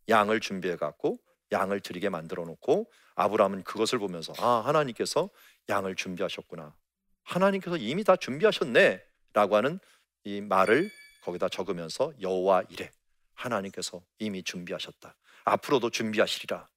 양을 0.09 0.39
준비해 0.39 0.75
갖고 0.75 1.19
양을 1.51 1.79
드리게 1.79 2.09
만들어 2.09 2.43
놓고 2.45 2.91
아브라함은 3.15 3.63
그것을 3.63 3.99
보면서 3.99 4.33
아 4.39 4.63
하나님께서 4.65 5.29
양을 5.69 5.95
준비하셨구나. 5.95 6.75
하나님께서 7.23 7.77
이미 7.77 8.03
다 8.03 8.15
준비하셨네라고 8.15 9.55
하는 9.55 9.79
이 10.23 10.41
말을 10.41 10.91
거기다 11.23 11.49
적으면서 11.49 12.13
여호와 12.21 12.63
이래 12.69 12.91
하나님께서 13.33 14.03
이미 14.19 14.43
준비하셨다. 14.43 15.15
앞으로도 15.45 15.89
준비하시리라. 15.89 16.67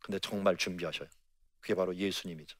근데 0.00 0.18
정말 0.18 0.56
준비하셔요. 0.56 1.08
그게 1.60 1.74
바로 1.74 1.94
예수님이죠. 1.94 2.56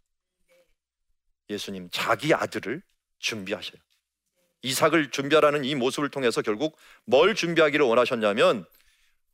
예수님 1.50 1.88
자기 1.90 2.34
아들을 2.34 2.82
준비하셔요. 3.18 3.80
이삭을 4.62 5.10
준비하라는 5.10 5.64
이 5.64 5.74
모습을 5.74 6.10
통해서 6.10 6.42
결국 6.42 6.76
뭘 7.04 7.34
준비하기를 7.34 7.84
원하셨냐면 7.86 8.64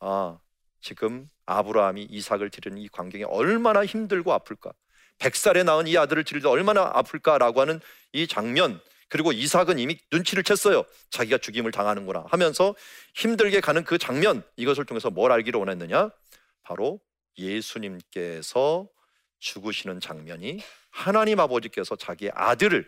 아, 0.00 0.38
지금 0.85 1.26
아브라함이 1.47 2.09
이삭을 2.11 2.50
드리는 2.50 2.76
이 2.76 2.88
광경이 2.88 3.25
얼마나 3.25 3.87
힘들고 3.87 4.35
아플까. 4.35 4.71
백살에 5.19 5.62
낳은 5.62 5.87
이 5.87 5.97
아들을 5.97 6.25
때 6.25 6.47
얼마나 6.47 6.91
아플까라고 6.93 7.62
하는 7.62 7.81
이 8.12 8.26
장면 8.26 8.79
그리고 9.09 9.33
이삭은 9.33 9.79
이미 9.79 9.99
눈치를 10.12 10.43
챘어요. 10.43 10.87
자기가 11.09 11.38
죽임을 11.38 11.71
당하는구나 11.71 12.26
하면서 12.29 12.75
힘들게 13.14 13.61
가는 13.61 13.83
그 13.83 13.97
장면 13.97 14.43
이것을 14.57 14.85
통해서 14.85 15.09
뭘 15.09 15.33
알기를 15.33 15.59
원했느냐? 15.59 16.11
바로 16.62 17.01
예수님께서 17.38 18.87
죽으시는 19.38 20.01
장면이 20.01 20.61
하나님 20.90 21.40
아버지께서 21.40 21.97
자기의 21.97 22.33
아들을 22.35 22.87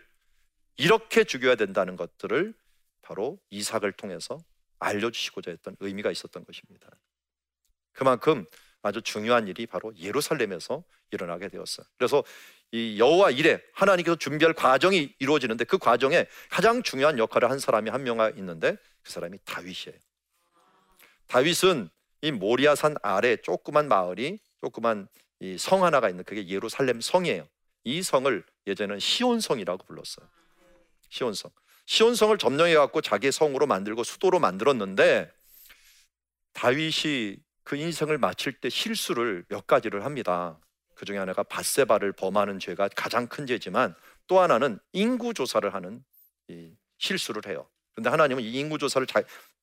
이렇게 0.75 1.23
죽여야 1.23 1.55
된다는 1.55 1.95
것들을 1.95 2.53
바로 3.01 3.39
이삭을 3.49 3.93
통해서 3.93 4.37
알려주시고자 4.77 5.49
했던 5.49 5.75
의미가 5.79 6.11
있었던 6.11 6.45
것입니다. 6.45 6.89
그만큼 7.97 8.45
아주 8.83 9.01
중요한 9.01 9.47
일이 9.47 9.65
바로 9.65 9.91
예루살렘에서 9.97 10.83
일어나게 11.11 11.49
되었어요. 11.49 11.85
그래서 11.97 12.23
이 12.71 12.99
여호와 12.99 13.31
이래 13.31 13.59
하나님께서 13.73 14.17
준비할 14.17 14.53
과정이 14.53 15.15
이루어지는데 15.17 15.65
그 15.65 15.79
과정에 15.79 16.27
가장 16.49 16.83
중요한 16.83 17.17
역할을 17.17 17.49
한 17.49 17.57
사람이 17.57 17.89
한 17.89 18.03
명 18.03 18.19
있는데 18.37 18.77
그 19.01 19.11
사람이 19.11 19.39
다윗이에요. 19.45 19.99
다윗은 21.25 21.89
이 22.21 22.31
모리아산 22.31 22.95
아래 23.01 23.35
조그만 23.37 23.87
마을이 23.87 24.37
조그만 24.61 25.07
성 25.57 25.83
하나가 25.83 26.07
있는 26.09 26.23
그게 26.23 26.47
예루살렘 26.47 27.01
성이에요. 27.01 27.47
이 27.83 28.03
성을 28.03 28.45
예전에는 28.67 28.99
시온성이라고 28.99 29.85
불렀어요. 29.85 30.27
시온성. 31.09 31.49
시온성을 31.85 32.37
점령해 32.37 32.75
갖고 32.75 33.01
자기 33.01 33.31
성으로 33.31 33.65
만들고 33.65 34.03
수도로 34.03 34.39
만들었는데 34.39 35.31
다윗이 36.53 37.46
그 37.67 37.75
인생을 37.75 38.17
마칠 38.17 38.53
때 38.53 38.69
실수를 38.69 39.43
몇 39.49 39.67
가지를 39.67 40.05
합니다. 40.05 40.57
그 40.95 41.03
중에 41.03 41.17
하나가 41.17 41.43
바세바를 41.43 42.13
범하는 42.13 42.59
죄가 42.59 42.87
가장 42.95 43.27
큰 43.27 43.45
죄지만 43.45 43.93
또 44.27 44.39
하나는 44.39 44.79
인구 44.93 45.33
조사를 45.33 45.73
하는 45.73 46.01
실수를 46.97 47.41
해요. 47.45 47.67
그런데 47.93 48.09
하나님은 48.09 48.41
이 48.41 48.53
인구 48.53 48.77
조사를 48.77 49.05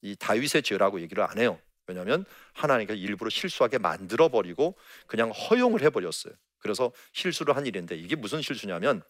이 0.02 0.16
다윗의 0.16 0.64
죄라고 0.64 1.00
얘기를 1.00 1.24
안 1.24 1.38
해요. 1.38 1.58
왜냐하면 1.86 2.26
하나님께서 2.52 2.98
일부러 2.98 3.30
실수하게 3.30 3.78
만들어 3.78 4.28
버리고 4.28 4.76
그냥 5.06 5.30
허용을 5.30 5.80
해버렸어요. 5.80 6.34
그래서 6.58 6.92
실수를 7.14 7.56
한 7.56 7.64
일인데 7.64 7.96
이게 7.96 8.16
무슨 8.16 8.42
실수냐면 8.42 9.02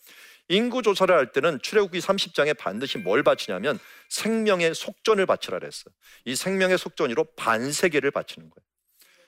인구 0.49 0.83
조사를 0.83 1.13
할 1.13 1.33
때는 1.33 1.59
출애굽기 1.63 1.99
30장에 1.99 2.57
반드시 2.57 2.99
뭘 2.99 3.25
바치냐면 3.25 3.81
생명의 4.09 4.73
속전을 4.73 5.27
바치라 5.27 5.59
그랬어요. 5.59 5.93
이 6.27 6.37
생명의 6.37 6.79
속전으로 6.79 7.25
반세계를 7.35 8.13
바치는 8.13 8.51
거예요. 8.51 8.74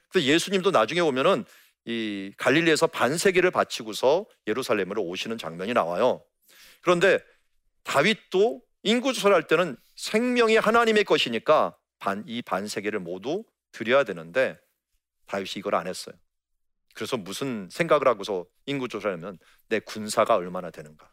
그래서 0.09 0.27
예수님도 0.27 0.71
나중에 0.71 1.01
오면은 1.01 1.45
이 1.85 2.33
갈릴리에서 2.37 2.89
반세계를 2.89 3.51
바치고서 3.51 4.27
예루살렘으로 4.47 5.03
오시는 5.03 5.39
장면이 5.39 5.73
나와요. 5.73 6.25
그런데 6.83 7.19
다윗도 7.85 8.63
인구 8.83 9.13
조사를 9.13 9.35
할 9.35 9.47
때는 9.47 9.77
생명이 9.95 10.57
하나님의 10.57 11.05
것이니까 11.05 11.77
반, 11.99 12.25
이 12.27 12.43
반세계를 12.43 13.01
모두 13.01 13.45
드려야 13.73 14.05
되는데 14.05 14.59
다윗이 15.27 15.55
이걸 15.57 15.75
안 15.75 15.87
했어요. 15.87 16.15
그래서 16.95 17.17
무슨 17.17 17.69
생각을 17.71 18.09
하고서 18.09 18.47
인구 18.67 18.89
조사하면 18.89 19.39
내 19.69 19.81
군사가 19.81 20.35
얼마나 20.35 20.71
되는가, 20.71 21.11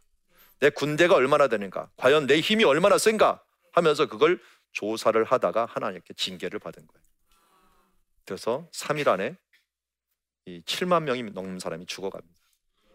내 0.60 0.70
군대가 0.70 1.16
얼마나 1.16 1.48
되는가, 1.48 1.90
과연 1.98 2.26
내 2.26 2.40
힘이 2.40 2.64
얼마나 2.64 2.98
센가 2.98 3.44
하면서 3.74 4.06
그걸 4.08 4.40
조사를 4.72 5.22
하다가 5.24 5.66
하나님께 5.66 6.14
징계를 6.16 6.60
받은 6.60 6.88
거예요. 6.88 7.04
그래서 8.26 8.68
3일 8.72 9.08
안에 9.08 9.36
이 10.46 10.62
7만 10.62 11.04
명이 11.04 11.24
넘는 11.32 11.60
사람이 11.60 11.86
죽어갑니다. 11.86 12.42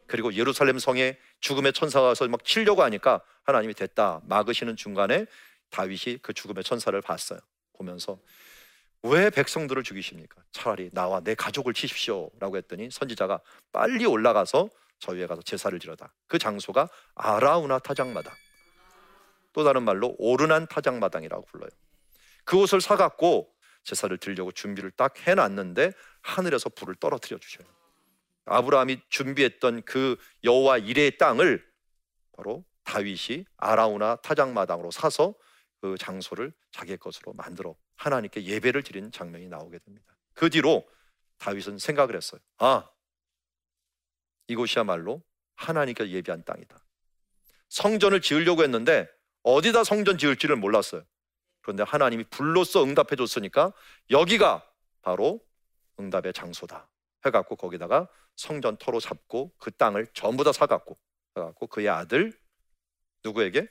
그리고 0.06 0.32
예루살렘 0.34 0.78
성에 0.78 1.18
죽음의 1.40 1.74
천사가 1.74 2.06
와서 2.06 2.26
막 2.28 2.44
치려고 2.44 2.82
하니까 2.82 3.22
하나님이 3.44 3.74
됐다 3.74 4.20
막으시는 4.24 4.76
중간에 4.76 5.26
다윗이 5.70 6.18
그 6.22 6.32
죽음의 6.32 6.64
천사를 6.64 6.98
봤어요. 7.00 7.40
보면서 7.74 8.18
왜 9.02 9.30
백성들을 9.30 9.82
죽이십니까? 9.82 10.42
차라리 10.50 10.90
나와 10.92 11.20
내 11.20 11.34
가족을 11.34 11.74
치십시오라고 11.74 12.56
했더니 12.56 12.90
선지자가 12.90 13.40
빨리 13.70 14.06
올라가서 14.06 14.70
저 14.98 15.12
위에 15.12 15.26
가서 15.26 15.42
제사를 15.42 15.78
지르다. 15.78 16.12
그 16.26 16.38
장소가 16.38 16.88
아라우나 17.14 17.78
타작마당. 17.78 18.34
또 19.52 19.62
다른 19.62 19.82
말로 19.84 20.14
오르난 20.18 20.66
타작마당이라고 20.66 21.44
불러요. 21.46 21.70
그곳을 22.44 22.80
사갖고 22.80 23.52
제사를 23.88 24.14
드리려고 24.18 24.52
준비를 24.52 24.90
딱 24.90 25.18
해놨는데 25.26 25.92
하늘에서 26.20 26.68
불을 26.68 26.96
떨어뜨려 26.96 27.38
주셔요. 27.38 27.66
아브라함이 28.44 29.00
준비했던 29.08 29.82
그 29.82 30.16
여호와 30.44 30.78
이레의 30.78 31.16
땅을 31.16 31.66
바로 32.36 32.64
다윗이 32.84 33.46
아라우나 33.56 34.16
타작마당으로 34.16 34.90
사서 34.90 35.34
그 35.80 35.96
장소를 35.98 36.52
자기 36.70 36.96
것으로 36.96 37.32
만들어 37.32 37.76
하나님께 37.96 38.44
예배를 38.44 38.82
드린 38.82 39.10
장면이 39.10 39.48
나오게 39.48 39.78
됩니다. 39.78 40.16
그 40.34 40.50
뒤로 40.50 40.86
다윗은 41.38 41.78
생각을 41.78 42.14
했어요. 42.14 42.40
아, 42.58 42.88
이곳이야말로 44.48 45.22
하나님께 45.56 46.10
예비한 46.10 46.44
땅이다. 46.44 46.78
성전을 47.68 48.20
지으려고 48.20 48.62
했는데 48.62 49.08
어디다 49.42 49.84
성전 49.84 50.18
지을지를 50.18 50.56
몰랐어요. 50.56 51.04
그런데 51.68 51.82
하나님이 51.82 52.24
불로써 52.30 52.82
응답해 52.82 53.14
줬으니까 53.14 53.74
여기가 54.08 54.66
바로 55.02 55.38
응답의 56.00 56.32
장소다. 56.32 56.88
해갖고 57.26 57.56
거기다가 57.56 58.08
성전 58.36 58.78
터로 58.78 59.00
잡고 59.00 59.52
그 59.58 59.70
땅을 59.72 60.06
전부 60.14 60.44
다 60.44 60.52
사갖고 60.52 60.96
해갖고 61.36 61.66
그의 61.66 61.90
아들 61.90 62.32
누구에게 63.22 63.68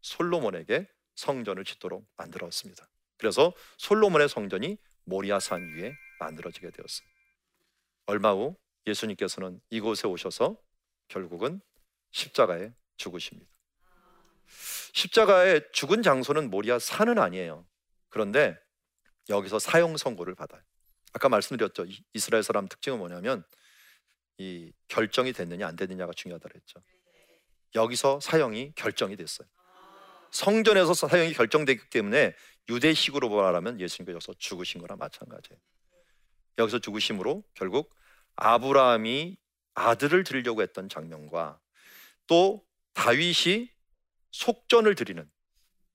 솔로몬에게 0.00 0.88
성전을 1.16 1.64
짓도록 1.64 2.06
만들었습니다. 2.16 2.88
그래서 3.18 3.52
솔로몬의 3.76 4.30
성전이 4.30 4.78
모리아산 5.04 5.60
위에 5.74 5.92
만들어지게 6.20 6.70
되었어요. 6.70 7.06
얼마 8.06 8.32
후 8.32 8.56
예수님께서는 8.86 9.60
이곳에 9.68 10.08
오셔서 10.08 10.56
결국은 11.08 11.60
십자가에 12.10 12.72
죽으십니다. 12.96 13.53
십자가에 14.94 15.60
죽은 15.72 16.02
장소는 16.02 16.50
모리아 16.50 16.78
산은 16.78 17.18
아니에요. 17.18 17.66
그런데 18.08 18.56
여기서 19.28 19.58
사형 19.58 19.96
선고를 19.96 20.34
받아요. 20.34 20.62
아까 21.12 21.28
말씀드렸죠. 21.28 21.86
이스라엘 22.12 22.42
사람 22.42 22.68
특징은 22.68 22.98
뭐냐면 22.98 23.44
이 24.38 24.72
결정이 24.88 25.32
됐느냐 25.32 25.66
안 25.66 25.76
됐느냐가 25.76 26.12
중요하다 26.12 26.48
그랬죠. 26.48 26.80
여기서 27.74 28.20
사형이 28.20 28.72
결정이 28.76 29.16
됐어요. 29.16 29.48
성전에서 30.30 30.94
사형이 30.94 31.32
결정되기 31.34 31.90
때문에 31.90 32.34
유대식으로 32.68 33.28
말하면 33.28 33.80
예수님께서 33.80 34.32
죽으신 34.38 34.80
거나 34.80 34.96
마찬가지예요. 34.96 35.60
여기서 36.58 36.78
죽으심으로 36.78 37.44
결국 37.54 37.94
아브라함이 38.36 39.36
아들을 39.74 40.22
드리려고 40.22 40.62
했던 40.62 40.88
장면과 40.88 41.60
또 42.28 42.64
다윗이 42.94 43.73
속전을 44.34 44.96
드리는 44.96 45.30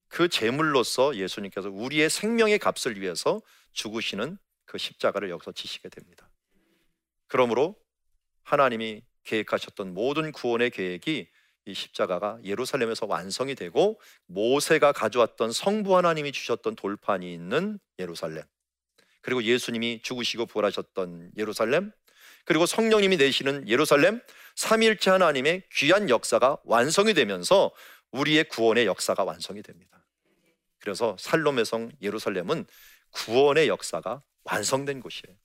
그 0.08 0.30
제물로서 0.30 1.17
예수님께서 1.17 1.69
우리의 1.69 2.10
생명의 2.10 2.58
값을 2.58 2.99
위해서 2.99 3.41
죽으시는 3.73 4.38
그 4.65 4.78
십자가를 4.78 5.30
여기서 5.30 5.52
지시게 5.52 5.89
됩니다. 5.89 6.30
그러므로 7.28 7.75
하나님이 8.43 9.04
계획하셨던 9.25 9.93
모든 9.93 10.32
구원의 10.32 10.71
계획이 10.71 11.28
이 11.65 11.73
십자가가 11.73 12.39
예루살렘에서 12.45 13.06
완성이 13.06 13.56
되고 13.56 13.99
모세가 14.28 14.93
가져왔던 14.93 15.52
성부 15.52 15.97
하나님이 15.97 16.32
주셨던 16.32 16.78
돌판이 16.78 17.32
있는 17.32 17.78
예루살렘 17.99 18.43
그리고 19.21 19.43
예수님이 19.43 20.02
죽으시고 20.02 20.45
부활하셨던 20.45 21.34
예루살렘 21.36 21.91
그리고 22.45 22.65
성령님이 22.65 23.17
내시는 23.17 23.67
예루살렘 23.67 24.21
삼일체 24.56 25.12
하나님의 25.12 25.63
귀한 25.73 26.10
역사가 26.10 26.58
완성이 26.63 27.13
되면서 27.13 27.71
우리의 28.11 28.45
구원의 28.45 28.85
역사가 28.85 29.23
완성이 29.23 29.61
됩니다. 29.61 30.05
그래서 30.79 31.15
살롬의 31.19 31.65
성 31.65 31.91
예루살렘은 32.01 32.65
구원의 33.11 33.67
역사가 33.67 34.21
완성된 34.43 35.01
곳이에요. 35.01 35.35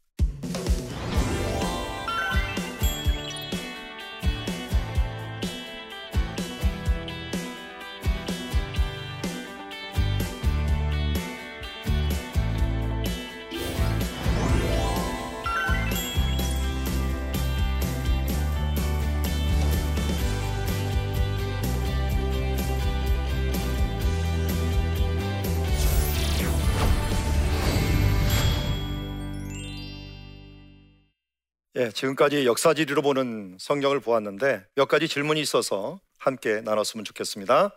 예, 31.84 31.90
지금까지 31.90 32.46
역사지리로 32.46 33.02
보는 33.02 33.58
성경을 33.60 34.00
보았는데 34.00 34.64
몇 34.74 34.88
가지 34.88 35.06
질문이 35.06 35.38
있어서 35.42 36.00
함께 36.16 36.62
나눴으면 36.62 37.04
좋겠습니다. 37.04 37.74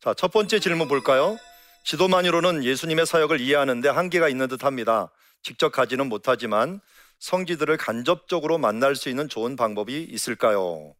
자, 0.00 0.14
첫 0.14 0.32
번째 0.32 0.58
질문 0.58 0.88
볼까요? 0.88 1.38
지도만으로는 1.84 2.64
예수님의 2.64 3.06
사역을 3.06 3.40
이해하는데 3.40 3.88
한계가 3.88 4.28
있는 4.28 4.48
듯 4.48 4.64
합니다. 4.64 5.12
직접 5.42 5.70
가지는 5.70 6.08
못하지만 6.08 6.80
성지들을 7.20 7.76
간접적으로 7.76 8.58
만날 8.58 8.96
수 8.96 9.08
있는 9.08 9.28
좋은 9.28 9.54
방법이 9.54 10.02
있을까요? 10.02 10.92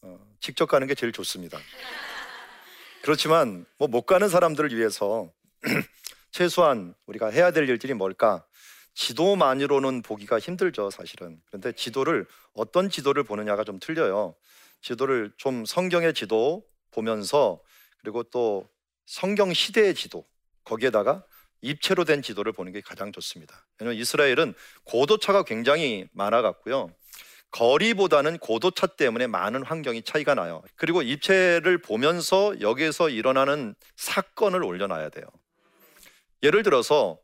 어, 0.00 0.18
직접 0.40 0.66
가는 0.66 0.88
게 0.88 0.96
제일 0.96 1.12
좋습니다. 1.12 1.56
그렇지만 3.02 3.64
뭐 3.78 3.86
못 3.86 4.06
가는 4.06 4.28
사람들을 4.28 4.74
위해서 4.76 5.30
최소한 6.32 6.94
우리가 7.06 7.28
해야 7.28 7.52
될 7.52 7.68
일들이 7.68 7.94
뭘까? 7.94 8.44
지도만으로는 8.94 10.02
보기가 10.02 10.38
힘들죠, 10.38 10.90
사실은. 10.90 11.40
그런데 11.46 11.72
지도를 11.72 12.26
어떤 12.54 12.90
지도를 12.90 13.24
보느냐가 13.24 13.64
좀 13.64 13.78
틀려요. 13.80 14.34
지도를 14.80 15.32
좀 15.36 15.64
성경의 15.64 16.14
지도 16.14 16.64
보면서 16.90 17.60
그리고 18.00 18.22
또 18.24 18.68
성경 19.06 19.52
시대의 19.52 19.94
지도 19.94 20.26
거기에다가 20.64 21.24
입체로 21.60 22.04
된 22.04 22.22
지도를 22.22 22.52
보는 22.52 22.72
게 22.72 22.80
가장 22.80 23.12
좋습니다. 23.12 23.66
왜냐하면 23.78 24.00
이스라엘은 24.00 24.54
고도차가 24.84 25.44
굉장히 25.44 26.08
많아 26.12 26.42
갖고요. 26.42 26.90
거리보다는 27.52 28.38
고도차 28.38 28.86
때문에 28.88 29.26
많은 29.26 29.62
환경이 29.64 30.02
차이가 30.02 30.34
나요. 30.34 30.62
그리고 30.74 31.02
입체를 31.02 31.78
보면서 31.78 32.60
여기에서 32.60 33.10
일어나는 33.10 33.74
사건을 33.96 34.64
올려놔야 34.64 35.10
돼요. 35.10 35.26
예를 36.42 36.62
들어서 36.62 37.18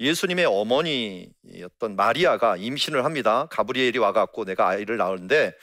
예수님의 0.00 0.44
어머니였던 0.44 1.96
마리아가 1.96 2.56
임신을 2.56 3.04
합니다. 3.04 3.46
가브리엘이 3.50 3.98
와갖고 3.98 4.44
내가 4.44 4.68
아이를 4.68 4.96
낳았는데 4.96 5.54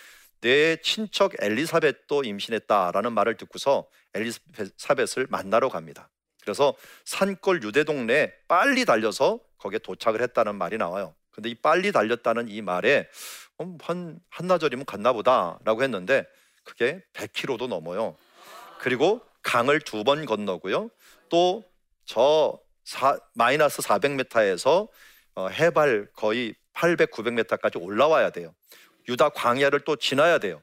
내 0.41 0.75
친척 0.77 1.33
엘리사벳도 1.39 2.23
임신했다라는 2.23 3.13
말을 3.13 3.37
듣고서 3.37 3.87
엘리사벳을 4.13 5.27
만나러 5.29 5.69
갑니다. 5.69 6.09
그래서 6.41 6.75
산골 7.05 7.63
유대 7.63 7.83
동네에 7.83 8.33
빨리 8.47 8.83
달려서 8.85 9.39
거기에 9.57 9.79
도착을 9.79 10.21
했다는 10.21 10.55
말이 10.55 10.77
나와요. 10.77 11.15
근데 11.31 11.49
이 11.49 11.55
빨리 11.55 11.91
달렸다는 11.91 12.49
이 12.49 12.61
말에 12.61 13.07
어, 13.57 13.77
한 13.81 14.19
한나절이면 14.29 14.85
갔나 14.85 15.13
보다라고 15.13 15.83
했는데 15.83 16.25
그게 16.63 17.01
100km도 17.13 17.67
넘어요. 17.67 18.17
그리고 18.79 19.21
강을 19.41 19.79
두 19.81 20.03
번 20.03 20.25
건너고요. 20.25 20.89
또저 21.29 22.59
사, 22.83 23.17
마이너스 23.33 23.81
400m에서 23.81 24.87
어, 25.35 25.47
해발 25.47 26.07
거의 26.13 26.55
800, 26.73 27.11
900m까지 27.11 27.81
올라와야 27.81 28.29
돼요. 28.31 28.53
유다 29.07 29.29
광야를 29.29 29.81
또 29.81 29.95
지나야 29.95 30.37
돼요. 30.39 30.61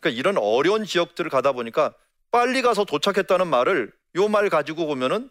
그러니까 0.00 0.10
이런 0.18 0.38
어려운 0.38 0.84
지역들을 0.84 1.30
가다 1.30 1.52
보니까 1.52 1.94
빨리 2.30 2.62
가서 2.62 2.84
도착했다는 2.84 3.46
말을 3.46 3.92
요 4.16 4.28
말 4.28 4.48
가지고 4.48 4.86
보면은 4.86 5.28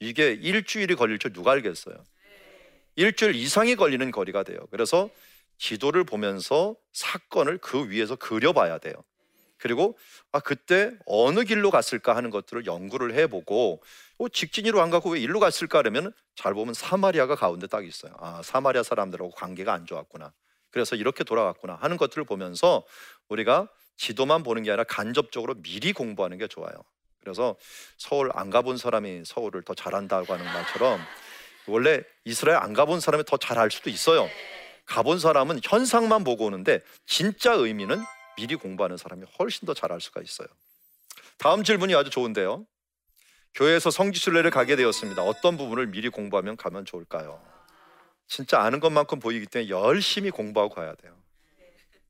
이게 0.00 0.32
일주일이 0.32 0.94
걸릴 0.94 1.18
줄 1.18 1.32
누가 1.32 1.52
알겠어요. 1.52 1.94
일주일 2.96 3.34
이상이 3.34 3.76
걸리는 3.76 4.10
거리가 4.10 4.42
돼요. 4.42 4.58
그래서 4.70 5.10
지도를 5.58 6.04
보면서 6.04 6.76
사건을 6.92 7.58
그 7.58 7.88
위에서 7.88 8.16
그려봐야 8.16 8.78
돼요. 8.78 8.94
그리고 9.58 9.96
아 10.32 10.40
그때 10.40 10.92
어느 11.06 11.44
길로 11.44 11.70
갔을까 11.70 12.14
하는 12.14 12.30
것들을 12.30 12.66
연구를 12.66 13.14
해보고 13.14 13.82
어, 14.18 14.28
직진으로 14.28 14.80
안 14.80 14.90
가고 14.90 15.10
왜 15.10 15.20
일로 15.20 15.40
갔을까 15.40 15.78
그러면 15.78 16.12
잘 16.34 16.54
보면 16.54 16.74
사마리아가 16.74 17.34
가운데 17.34 17.66
딱 17.66 17.86
있어요. 17.86 18.12
아 18.18 18.42
사마리아 18.42 18.82
사람들하고 18.82 19.30
관계가 19.30 19.72
안 19.72 19.86
좋았구나. 19.86 20.32
그래서 20.70 20.96
이렇게 20.96 21.24
돌아갔구나 21.24 21.78
하는 21.80 21.96
것들을 21.96 22.24
보면서 22.24 22.84
우리가 23.28 23.68
지도만 23.96 24.42
보는 24.42 24.62
게 24.62 24.70
아니라 24.70 24.84
간접적으로 24.84 25.54
미리 25.62 25.92
공부하는 25.92 26.38
게 26.38 26.46
좋아요. 26.48 26.74
그래서 27.20 27.56
서울 27.96 28.30
안 28.34 28.50
가본 28.50 28.76
사람이 28.76 29.22
서울을 29.24 29.62
더 29.62 29.74
잘한다고 29.74 30.32
하는 30.32 30.44
말처럼 30.44 31.00
원래 31.66 32.02
이스라엘 32.24 32.58
안 32.58 32.72
가본 32.72 33.00
사람이 33.00 33.24
더 33.24 33.36
잘할 33.36 33.70
수도 33.70 33.90
있어요. 33.90 34.28
가본 34.84 35.18
사람은 35.18 35.60
현상만 35.64 36.22
보고 36.22 36.44
오는데 36.44 36.80
진짜 37.06 37.52
의미는 37.52 38.00
미리 38.36 38.54
공부하는 38.54 38.96
사람이 38.96 39.24
훨씬 39.38 39.66
더 39.66 39.74
잘할 39.74 40.00
수가 40.00 40.22
있어요. 40.22 40.48
다음 41.38 41.64
질문이 41.64 41.94
아주 41.94 42.10
좋은데요. 42.10 42.66
교회에서 43.54 43.90
성지순례를 43.90 44.50
가게 44.50 44.76
되었습니다. 44.76 45.22
어떤 45.22 45.56
부분을 45.56 45.86
미리 45.86 46.08
공부하면 46.08 46.56
가면 46.56 46.84
좋을까요? 46.84 47.42
진짜 48.26 48.60
아는 48.60 48.80
것만큼 48.80 49.18
보이기 49.18 49.46
때문에 49.46 49.70
열심히 49.70 50.30
공부하고 50.30 50.74
가야 50.74 50.94
돼요. 50.94 51.16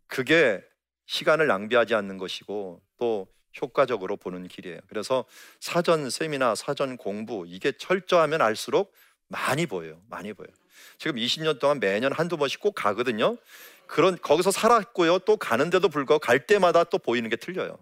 그게 0.08 0.62
시간을 1.06 1.46
낭비하지 1.46 1.94
않는 1.94 2.18
것이고 2.18 2.82
또 2.98 3.28
효과적으로 3.60 4.16
보는 4.16 4.48
길이에요. 4.48 4.80
그래서 4.88 5.24
사전 5.60 6.10
세미나, 6.10 6.54
사전 6.54 6.96
공부 6.96 7.44
이게 7.46 7.72
철저하면 7.72 8.42
알수록 8.42 8.92
많이 9.28 9.66
보여요. 9.66 10.00
많이 10.08 10.32
보여요. 10.32 10.52
지금 10.98 11.16
20년 11.16 11.58
동안 11.58 11.80
매년 11.80 12.12
한두 12.12 12.36
번씩 12.36 12.60
꼭 12.60 12.74
가거든요. 12.74 13.36
그런 13.86 14.18
거기서 14.20 14.50
살았고요. 14.50 15.20
또 15.20 15.36
가는데도 15.36 15.88
불구하고 15.88 16.20
갈 16.20 16.46
때마다 16.46 16.84
또 16.84 16.98
보이는 16.98 17.28
게 17.30 17.36
틀려요. 17.36 17.78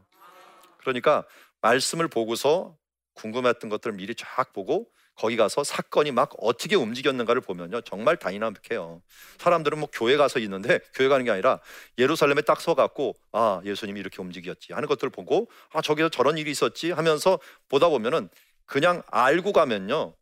그러니까 0.78 1.24
말씀을 1.60 2.08
보고서 2.08 2.76
궁금했던 3.14 3.70
것들을 3.70 3.96
미리 3.96 4.14
쫙 4.14 4.52
보고 4.52 4.88
거기 5.16 5.36
가서 5.36 5.62
사건이 5.62 6.10
막 6.10 6.32
어떻게 6.38 6.74
움직였는가를 6.74 7.40
보면요 7.40 7.80
정말 7.82 8.16
다이나믹해요. 8.16 9.00
사람들은 9.38 9.78
뭐 9.78 9.88
교회 9.92 10.16
가서 10.16 10.40
있는데 10.40 10.80
교회 10.94 11.08
가는 11.08 11.24
게 11.24 11.30
아니라 11.30 11.60
예루살렘에 11.98 12.42
딱 12.42 12.60
서갖고 12.60 13.14
아 13.32 13.60
예수님이 13.64 14.00
이렇게 14.00 14.20
움직였지 14.20 14.72
하는 14.72 14.88
것들을 14.88 15.10
보고 15.10 15.48
아 15.72 15.80
저기서 15.80 16.08
저런 16.08 16.36
일이 16.36 16.50
있었지 16.50 16.90
하면서 16.90 17.38
보다 17.68 17.88
보면은 17.88 18.28
그냥 18.66 19.02
알고 19.10 19.52
가면요 19.52 20.14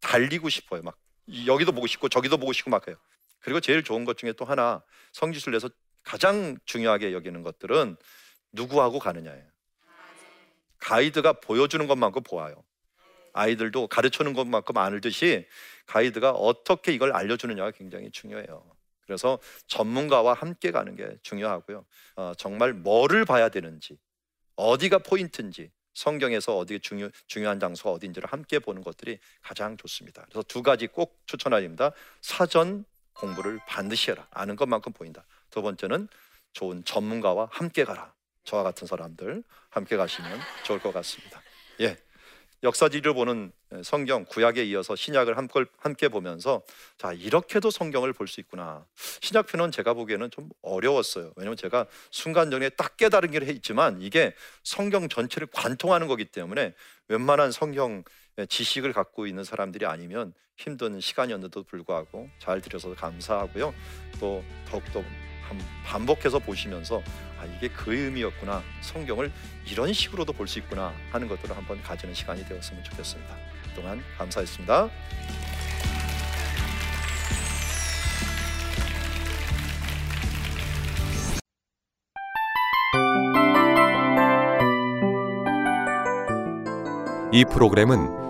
달리고 0.00 0.48
싶어요. 0.48 0.82
막 0.82 0.96
여기도 1.46 1.72
보고 1.72 1.86
싶고 1.86 2.08
저기도 2.08 2.36
보고 2.36 2.52
싶고 2.52 2.70
막 2.70 2.88
해요. 2.88 2.96
그리고 3.40 3.60
제일 3.60 3.82
좋은 3.82 4.04
것 4.04 4.18
중에 4.18 4.32
또 4.32 4.44
하나 4.44 4.82
성지순례에서 5.12 5.70
가장 6.02 6.56
중요하게 6.64 7.12
여기는 7.12 7.42
것들은 7.42 7.96
누구하고 8.52 8.98
가느냐예요. 8.98 9.44
가이드가 10.78 11.34
보여주는 11.34 11.86
것만큼 11.86 12.22
보아요. 12.22 12.64
아이들도 13.32 13.86
가르쳐주는 13.86 14.32
것만큼 14.32 14.76
알듯이 14.76 15.46
가이드가 15.86 16.32
어떻게 16.32 16.92
이걸 16.92 17.12
알려주느냐가 17.12 17.70
굉장히 17.70 18.10
중요해요. 18.10 18.64
그래서 19.02 19.38
전문가와 19.66 20.34
함께 20.34 20.70
가는 20.70 20.94
게 20.94 21.18
중요하고요. 21.22 21.84
어, 22.16 22.32
정말 22.36 22.72
뭐를 22.72 23.24
봐야 23.24 23.48
되는지, 23.48 23.98
어디가 24.56 24.98
포인트인지, 24.98 25.70
성경에서 25.94 26.56
어디 26.56 26.78
중요, 26.78 27.10
중요한 27.26 27.58
장소가 27.58 27.90
어딘지를 27.90 28.28
함께 28.30 28.58
보는 28.60 28.82
것들이 28.82 29.18
가장 29.42 29.76
좋습니다. 29.76 30.22
그래서 30.26 30.42
두 30.44 30.62
가지 30.62 30.86
꼭 30.86 31.20
추천드립니다. 31.26 31.92
사전 32.20 32.84
공부를 33.14 33.60
반드시 33.66 34.10
해라. 34.10 34.26
아는 34.30 34.56
것만큼 34.56 34.92
보인다. 34.92 35.24
두 35.50 35.62
번째는 35.62 36.08
좋은 36.52 36.84
전문가와 36.84 37.48
함께 37.50 37.84
가라. 37.84 38.12
저와 38.44 38.62
같은 38.62 38.86
사람들 38.86 39.42
함께 39.68 39.96
가시면 39.96 40.40
좋을 40.64 40.80
것 40.80 40.92
같습니다. 40.92 41.42
예. 41.80 41.96
역사지를 42.62 43.14
보는 43.14 43.52
성경 43.82 44.26
구약에 44.26 44.64
이어서 44.66 44.94
신약을 44.94 45.34
함께 45.78 46.08
보면서 46.08 46.62
자 46.98 47.10
이렇게도 47.14 47.70
성경을 47.70 48.12
볼 48.12 48.28
수 48.28 48.38
있구나 48.40 48.84
신약편은 49.22 49.70
제가 49.72 49.94
보기에는 49.94 50.30
좀 50.30 50.50
어려웠어요 50.60 51.32
왜냐하면 51.36 51.56
제가 51.56 51.86
순간적에 52.10 52.68
딱 52.70 52.98
깨달은 52.98 53.30
게 53.30 53.38
있지만 53.52 54.02
이게 54.02 54.34
성경 54.62 55.08
전체를 55.08 55.48
관통하는 55.50 56.06
거기 56.06 56.26
때문에 56.26 56.74
웬만한 57.08 57.50
성경 57.50 58.04
지식을 58.46 58.92
갖고 58.92 59.26
있는 59.26 59.44
사람들이 59.44 59.86
아니면 59.86 60.32
힘든 60.56 61.00
시간이었는데도 61.00 61.64
불구하고 61.64 62.28
잘 62.38 62.60
들여서 62.60 62.94
감사하고요 62.94 63.74
또 64.20 64.44
더욱더 64.68 65.02
반복해서 65.84 66.38
보시면서 66.38 67.02
아 67.40 67.44
이게 67.44 67.68
그 67.68 67.92
의미였구나 67.94 68.62
성경을 68.82 69.32
이런 69.70 69.92
식으로도 69.92 70.32
볼 70.32 70.46
수 70.46 70.58
있구나 70.60 70.94
하는 71.10 71.26
것들을 71.26 71.56
한번 71.56 71.82
가지는 71.82 72.14
시간이 72.14 72.44
되었으면 72.44 72.84
좋겠습니다. 72.84 73.36
그동안 73.74 74.02
감사했습니다. 74.16 74.90
이 87.32 87.44
프로그램은 87.44 88.29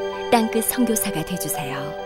땅끝 0.31 0.63
성교사가 0.63 1.25
되주세요 1.25 2.00